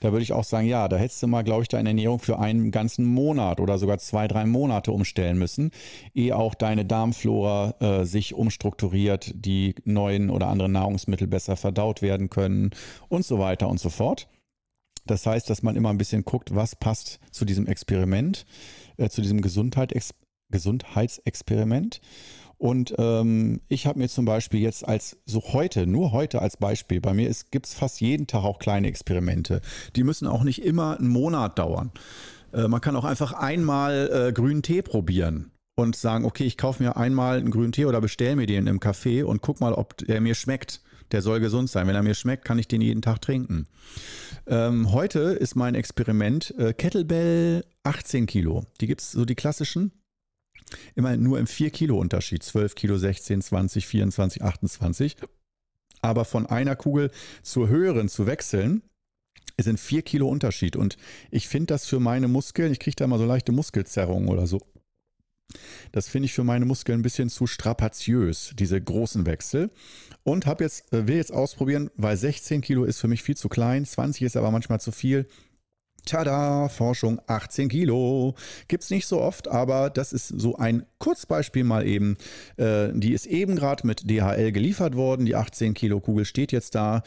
Da 0.00 0.12
würde 0.12 0.22
ich 0.22 0.32
auch 0.32 0.44
sagen, 0.44 0.66
ja, 0.66 0.88
da 0.88 0.96
hättest 0.96 1.22
du 1.22 1.26
mal, 1.26 1.42
glaube 1.42 1.62
ich, 1.62 1.68
deine 1.68 1.90
Ernährung 1.90 2.18
für 2.18 2.38
einen 2.38 2.70
ganzen 2.70 3.04
Monat 3.04 3.60
oder 3.60 3.78
sogar 3.78 3.98
zwei, 3.98 4.26
drei 4.28 4.46
Monate 4.46 4.92
umstellen 4.92 5.38
müssen, 5.38 5.70
ehe 6.14 6.36
auch 6.36 6.54
deine 6.54 6.86
Darmflora 6.86 7.74
äh, 7.80 8.04
sich 8.04 8.34
umstrukturiert, 8.34 9.32
die 9.34 9.74
neuen 9.84 10.30
oder 10.30 10.48
anderen 10.48 10.72
Nahrungsmittel 10.72 11.26
besser 11.26 11.56
verdaut 11.56 12.02
werden 12.02 12.30
können 12.30 12.70
und 13.08 13.24
so 13.24 13.38
weiter 13.38 13.68
und 13.68 13.78
so 13.78 13.90
fort. 13.90 14.28
Das 15.06 15.26
heißt, 15.26 15.48
dass 15.50 15.62
man 15.62 15.76
immer 15.76 15.90
ein 15.90 15.98
bisschen 15.98 16.24
guckt, 16.24 16.54
was 16.54 16.76
passt 16.76 17.20
zu 17.30 17.44
diesem 17.44 17.66
Experiment, 17.66 18.46
äh, 18.96 19.08
zu 19.08 19.20
diesem 19.20 19.40
Gesundheit 19.42 19.92
Gesundheitsexperiment 20.50 22.00
und 22.60 22.94
ähm, 22.98 23.62
ich 23.68 23.86
habe 23.86 23.98
mir 23.98 24.10
zum 24.10 24.26
Beispiel 24.26 24.60
jetzt 24.60 24.86
als 24.86 25.16
so 25.24 25.40
heute, 25.54 25.86
nur 25.86 26.12
heute 26.12 26.42
als 26.42 26.58
Beispiel, 26.58 27.00
bei 27.00 27.14
mir 27.14 27.34
gibt 27.50 27.64
es 27.64 27.72
fast 27.72 28.02
jeden 28.02 28.26
Tag 28.26 28.44
auch 28.44 28.58
kleine 28.58 28.86
Experimente. 28.86 29.62
Die 29.96 30.04
müssen 30.04 30.26
auch 30.26 30.44
nicht 30.44 30.62
immer 30.62 30.98
einen 30.98 31.08
Monat 31.08 31.58
dauern. 31.58 31.90
Äh, 32.52 32.68
man 32.68 32.82
kann 32.82 32.96
auch 32.96 33.06
einfach 33.06 33.32
einmal 33.32 34.10
äh, 34.12 34.32
grünen 34.34 34.62
Tee 34.62 34.82
probieren 34.82 35.52
und 35.74 35.96
sagen, 35.96 36.26
okay, 36.26 36.44
ich 36.44 36.58
kaufe 36.58 36.82
mir 36.82 36.98
einmal 36.98 37.38
einen 37.38 37.50
grünen 37.50 37.72
Tee 37.72 37.86
oder 37.86 38.02
bestelle 38.02 38.36
mir 38.36 38.46
den 38.46 38.66
im 38.66 38.78
Café 38.78 39.24
und 39.24 39.40
guck 39.40 39.60
mal, 39.60 39.72
ob 39.72 39.96
der 39.96 40.20
mir 40.20 40.34
schmeckt. 40.34 40.82
Der 41.12 41.22
soll 41.22 41.40
gesund 41.40 41.70
sein. 41.70 41.86
Wenn 41.86 41.96
er 41.96 42.02
mir 42.02 42.14
schmeckt, 42.14 42.44
kann 42.44 42.58
ich 42.58 42.68
den 42.68 42.82
jeden 42.82 43.00
Tag 43.00 43.22
trinken. 43.22 43.68
Ähm, 44.46 44.92
heute 44.92 45.20
ist 45.20 45.54
mein 45.54 45.74
Experiment 45.74 46.54
äh, 46.58 46.74
Kettlebell 46.74 47.64
18 47.84 48.26
Kilo. 48.26 48.66
Die 48.82 48.86
gibt 48.86 49.00
es 49.00 49.12
so 49.12 49.24
die 49.24 49.34
klassischen 49.34 49.92
immer 50.94 51.16
nur 51.16 51.38
im 51.38 51.46
4 51.46 51.70
Kilo 51.70 51.98
Unterschied. 51.98 52.42
12 52.42 52.74
Kilo, 52.74 52.98
16, 52.98 53.42
20, 53.42 53.86
24, 53.86 54.42
28. 54.42 55.16
Aber 56.02 56.24
von 56.24 56.46
einer 56.46 56.76
Kugel 56.76 57.10
zur 57.42 57.68
höheren 57.68 58.08
zu 58.08 58.26
wechseln, 58.26 58.82
ist 59.56 59.68
ein 59.68 59.76
4 59.76 60.02
Kilo 60.02 60.28
Unterschied. 60.28 60.76
Und 60.76 60.96
ich 61.30 61.48
finde 61.48 61.66
das 61.66 61.86
für 61.86 62.00
meine 62.00 62.28
Muskeln, 62.28 62.72
ich 62.72 62.80
kriege 62.80 62.96
da 62.96 63.06
mal 63.06 63.18
so 63.18 63.26
leichte 63.26 63.52
Muskelzerrungen 63.52 64.28
oder 64.28 64.46
so. 64.46 64.60
Das 65.92 66.08
finde 66.08 66.26
ich 66.26 66.32
für 66.32 66.44
meine 66.44 66.64
Muskeln 66.64 67.00
ein 67.00 67.02
bisschen 67.02 67.28
zu 67.28 67.46
strapaziös, 67.46 68.52
diese 68.56 68.80
großen 68.80 69.26
Wechsel. 69.26 69.70
Und 70.22 70.46
habe 70.46 70.64
jetzt, 70.64 70.92
äh, 70.92 71.06
will 71.06 71.16
jetzt 71.16 71.32
ausprobieren, 71.32 71.90
weil 71.96 72.16
16 72.16 72.60
Kilo 72.60 72.84
ist 72.84 73.00
für 73.00 73.08
mich 73.08 73.22
viel 73.22 73.36
zu 73.36 73.48
klein, 73.48 73.84
20 73.84 74.22
ist 74.22 74.36
aber 74.36 74.50
manchmal 74.50 74.80
zu 74.80 74.92
viel. 74.92 75.26
Tada, 76.06 76.68
Forschung 76.68 77.20
18 77.26 77.68
Kilo. 77.68 78.34
Gibt 78.68 78.84
es 78.84 78.90
nicht 78.90 79.06
so 79.06 79.20
oft, 79.20 79.48
aber 79.48 79.90
das 79.90 80.12
ist 80.12 80.28
so 80.28 80.56
ein 80.56 80.84
Kurzbeispiel 80.98 81.64
mal 81.64 81.86
eben. 81.86 82.16
Äh, 82.56 82.88
die 82.94 83.12
ist 83.12 83.26
eben 83.26 83.56
gerade 83.56 83.86
mit 83.86 84.08
DHL 84.08 84.52
geliefert 84.52 84.96
worden. 84.96 85.26
Die 85.26 85.36
18 85.36 85.74
Kilo 85.74 86.00
Kugel 86.00 86.24
steht 86.24 86.52
jetzt 86.52 86.74
da 86.74 87.02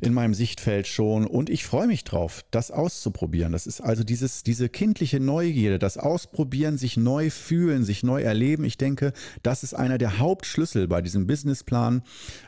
in 0.00 0.12
meinem 0.12 0.34
Sichtfeld 0.34 0.86
schon 0.86 1.26
und 1.26 1.50
ich 1.50 1.64
freue 1.64 1.86
mich 1.86 2.04
drauf, 2.04 2.44
das 2.50 2.70
auszuprobieren. 2.70 3.52
Das 3.52 3.66
ist 3.66 3.80
also 3.80 4.04
dieses, 4.04 4.42
diese 4.42 4.68
kindliche 4.68 5.20
Neugierde, 5.20 5.78
das 5.78 5.98
Ausprobieren, 5.98 6.78
sich 6.78 6.96
neu 6.96 7.30
fühlen, 7.30 7.84
sich 7.84 8.02
neu 8.02 8.22
erleben. 8.22 8.64
Ich 8.64 8.76
denke, 8.76 9.12
das 9.42 9.62
ist 9.62 9.74
einer 9.74 9.98
der 9.98 10.18
Hauptschlüssel 10.18 10.88
bei 10.88 11.00
diesem 11.00 11.26
Businessplan, 11.26 12.02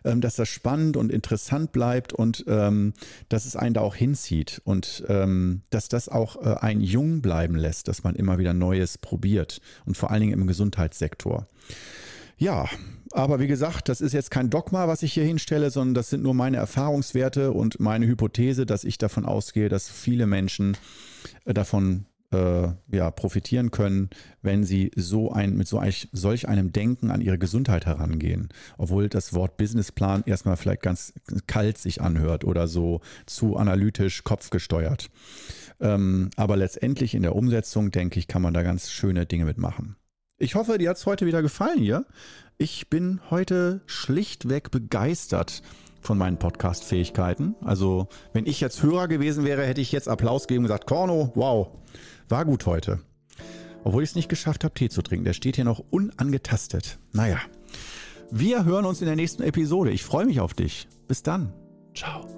ähm, 0.05 0.21
dass 0.21 0.37
das 0.37 0.49
spannend 0.49 0.97
und 0.97 1.11
interessant 1.11 1.73
bleibt 1.73 2.12
und 2.12 2.45
ähm, 2.49 2.93
dass 3.29 3.47
es 3.47 3.57
einen 3.57 3.75
da 3.75 3.81
auch 3.81 3.95
hinzieht 3.95 4.61
und 4.65 5.05
ähm, 5.09 5.62
dass 5.71 5.89
das 5.89 6.09
auch 6.09 6.37
äh, 6.45 6.55
einen 6.61 6.81
jung 6.81 7.23
bleiben 7.23 7.57
lässt, 7.57 7.89
dass 7.89 8.05
man 8.05 8.15
immer 8.15 8.39
wieder 8.39 8.55
Neues 8.55 8.99
probiert 8.99 9.61
und 9.85 9.97
vor 9.97 10.11
allen 10.11 10.21
Dingen 10.21 10.41
im 10.41 10.47
Gesundheitssektor. 10.47 11.47
Ja, 12.39 12.69
aber 13.13 13.41
wie 13.41 13.47
gesagt, 13.47 13.89
das 13.89 14.03
ist 14.03 14.13
jetzt 14.13 14.31
kein 14.31 14.51
Dogma, 14.51 14.89
was 14.89 15.03
ich 15.03 15.15
hier 15.15 15.25
hinstelle, 15.25 15.71
sondern 15.71 15.95
das 15.95 16.11
sind 16.11 16.23
nur 16.23 16.35
meine 16.35 16.59
Erfahrungswerte 16.59 17.53
und 17.53 17.81
meine 17.81 18.07
Hypothese, 18.07 18.67
dass 18.67 18.85
ich 18.85 18.99
davon 18.99 19.25
ausgehe, 19.25 19.69
dass 19.69 19.89
viele 19.89 20.27
Menschen 20.27 20.77
äh, 21.45 21.55
davon 21.55 22.07
äh, 22.33 22.69
ja, 22.91 23.11
profitieren 23.11 23.71
können, 23.71 24.11
wenn 24.43 24.65
sie 24.65 24.91
so 24.97 25.31
ein, 25.31 25.57
mit 25.57 25.69
so 25.69 25.79
ein, 25.79 25.93
solch 26.12 26.49
einem 26.49 26.73
Denken 26.73 27.11
an 27.11 27.21
ihre 27.21 27.39
Gesundheit 27.39 27.87
herangehen. 27.87 28.49
Obwohl 28.79 29.09
das 29.09 29.35
Wort 29.35 29.57
Businessplan 29.57 30.25
erstmal 30.27 30.57
vielleicht 30.57 30.83
ganz 30.83 31.12
kalt 31.47 31.79
sich 31.79 32.01
anhört 32.01 32.45
oder 32.45 32.69
so 32.69 33.01
zu 33.27 33.57
analytisch 33.57 34.25
kopfgesteuert. 34.25 35.11
Ähm, 35.81 36.31
aber 36.37 36.57
letztendlich 36.57 37.15
in 37.15 37.23
der 37.23 37.37
Umsetzung, 37.37 37.91
denke 37.91 38.19
ich, 38.19 38.29
kann 38.29 38.43
man 38.43 38.55
da 38.55 38.62
ganz 38.62 38.91
schöne 38.91 39.27
Dinge 39.27 39.45
mitmachen. 39.45 39.97
Ich 40.39 40.55
hoffe, 40.55 40.79
dir 40.79 40.91
hat 40.91 40.97
es 40.97 41.07
heute 41.07 41.27
wieder 41.27 41.43
gefallen 41.43 41.79
hier. 41.79 42.05
Ich 42.59 42.91
bin 42.91 43.21
heute 43.31 43.81
schlichtweg 43.87 44.71
begeistert 44.71 45.62
von 46.01 46.19
meinen 46.19 46.39
Podcast-Fähigkeiten. 46.39 47.57
Also, 47.62 48.09
wenn 48.33 48.47
ich 48.47 48.61
jetzt 48.61 48.83
Hörer 48.83 49.09
gewesen 49.09 49.45
wäre, 49.45 49.67
hätte 49.67 49.81
ich 49.81 49.93
jetzt 49.93 50.09
Applaus 50.09 50.47
gegeben 50.47 50.65
und 50.65 50.69
gesagt, 50.69 50.87
Korno, 50.87 51.33
wow, 51.35 51.69
war 52.29 52.45
gut 52.45 52.67
heute. 52.67 53.01
Obwohl 53.85 54.03
ich 54.03 54.11
es 54.11 54.17
nicht 54.17 54.29
geschafft 54.29 54.65
habe, 54.65 54.75
Tee 54.75 54.89
zu 54.89 55.03
trinken. 55.03 55.25
Der 55.25 55.33
steht 55.33 55.57
hier 55.57 55.65
noch 55.65 55.83
unangetastet. 55.91 56.99
Naja. 57.12 57.39
Wir 58.31 58.65
hören 58.65 58.85
uns 58.85 59.01
in 59.01 59.07
der 59.07 59.17
nächsten 59.17 59.43
Episode. 59.43 59.91
Ich 59.93 60.05
freue 60.05 60.27
mich 60.27 60.41
auf 60.41 60.55
dich. 60.55 60.89
Bis 61.07 61.23
dann. 61.23 61.53
Ciao. 61.95 62.36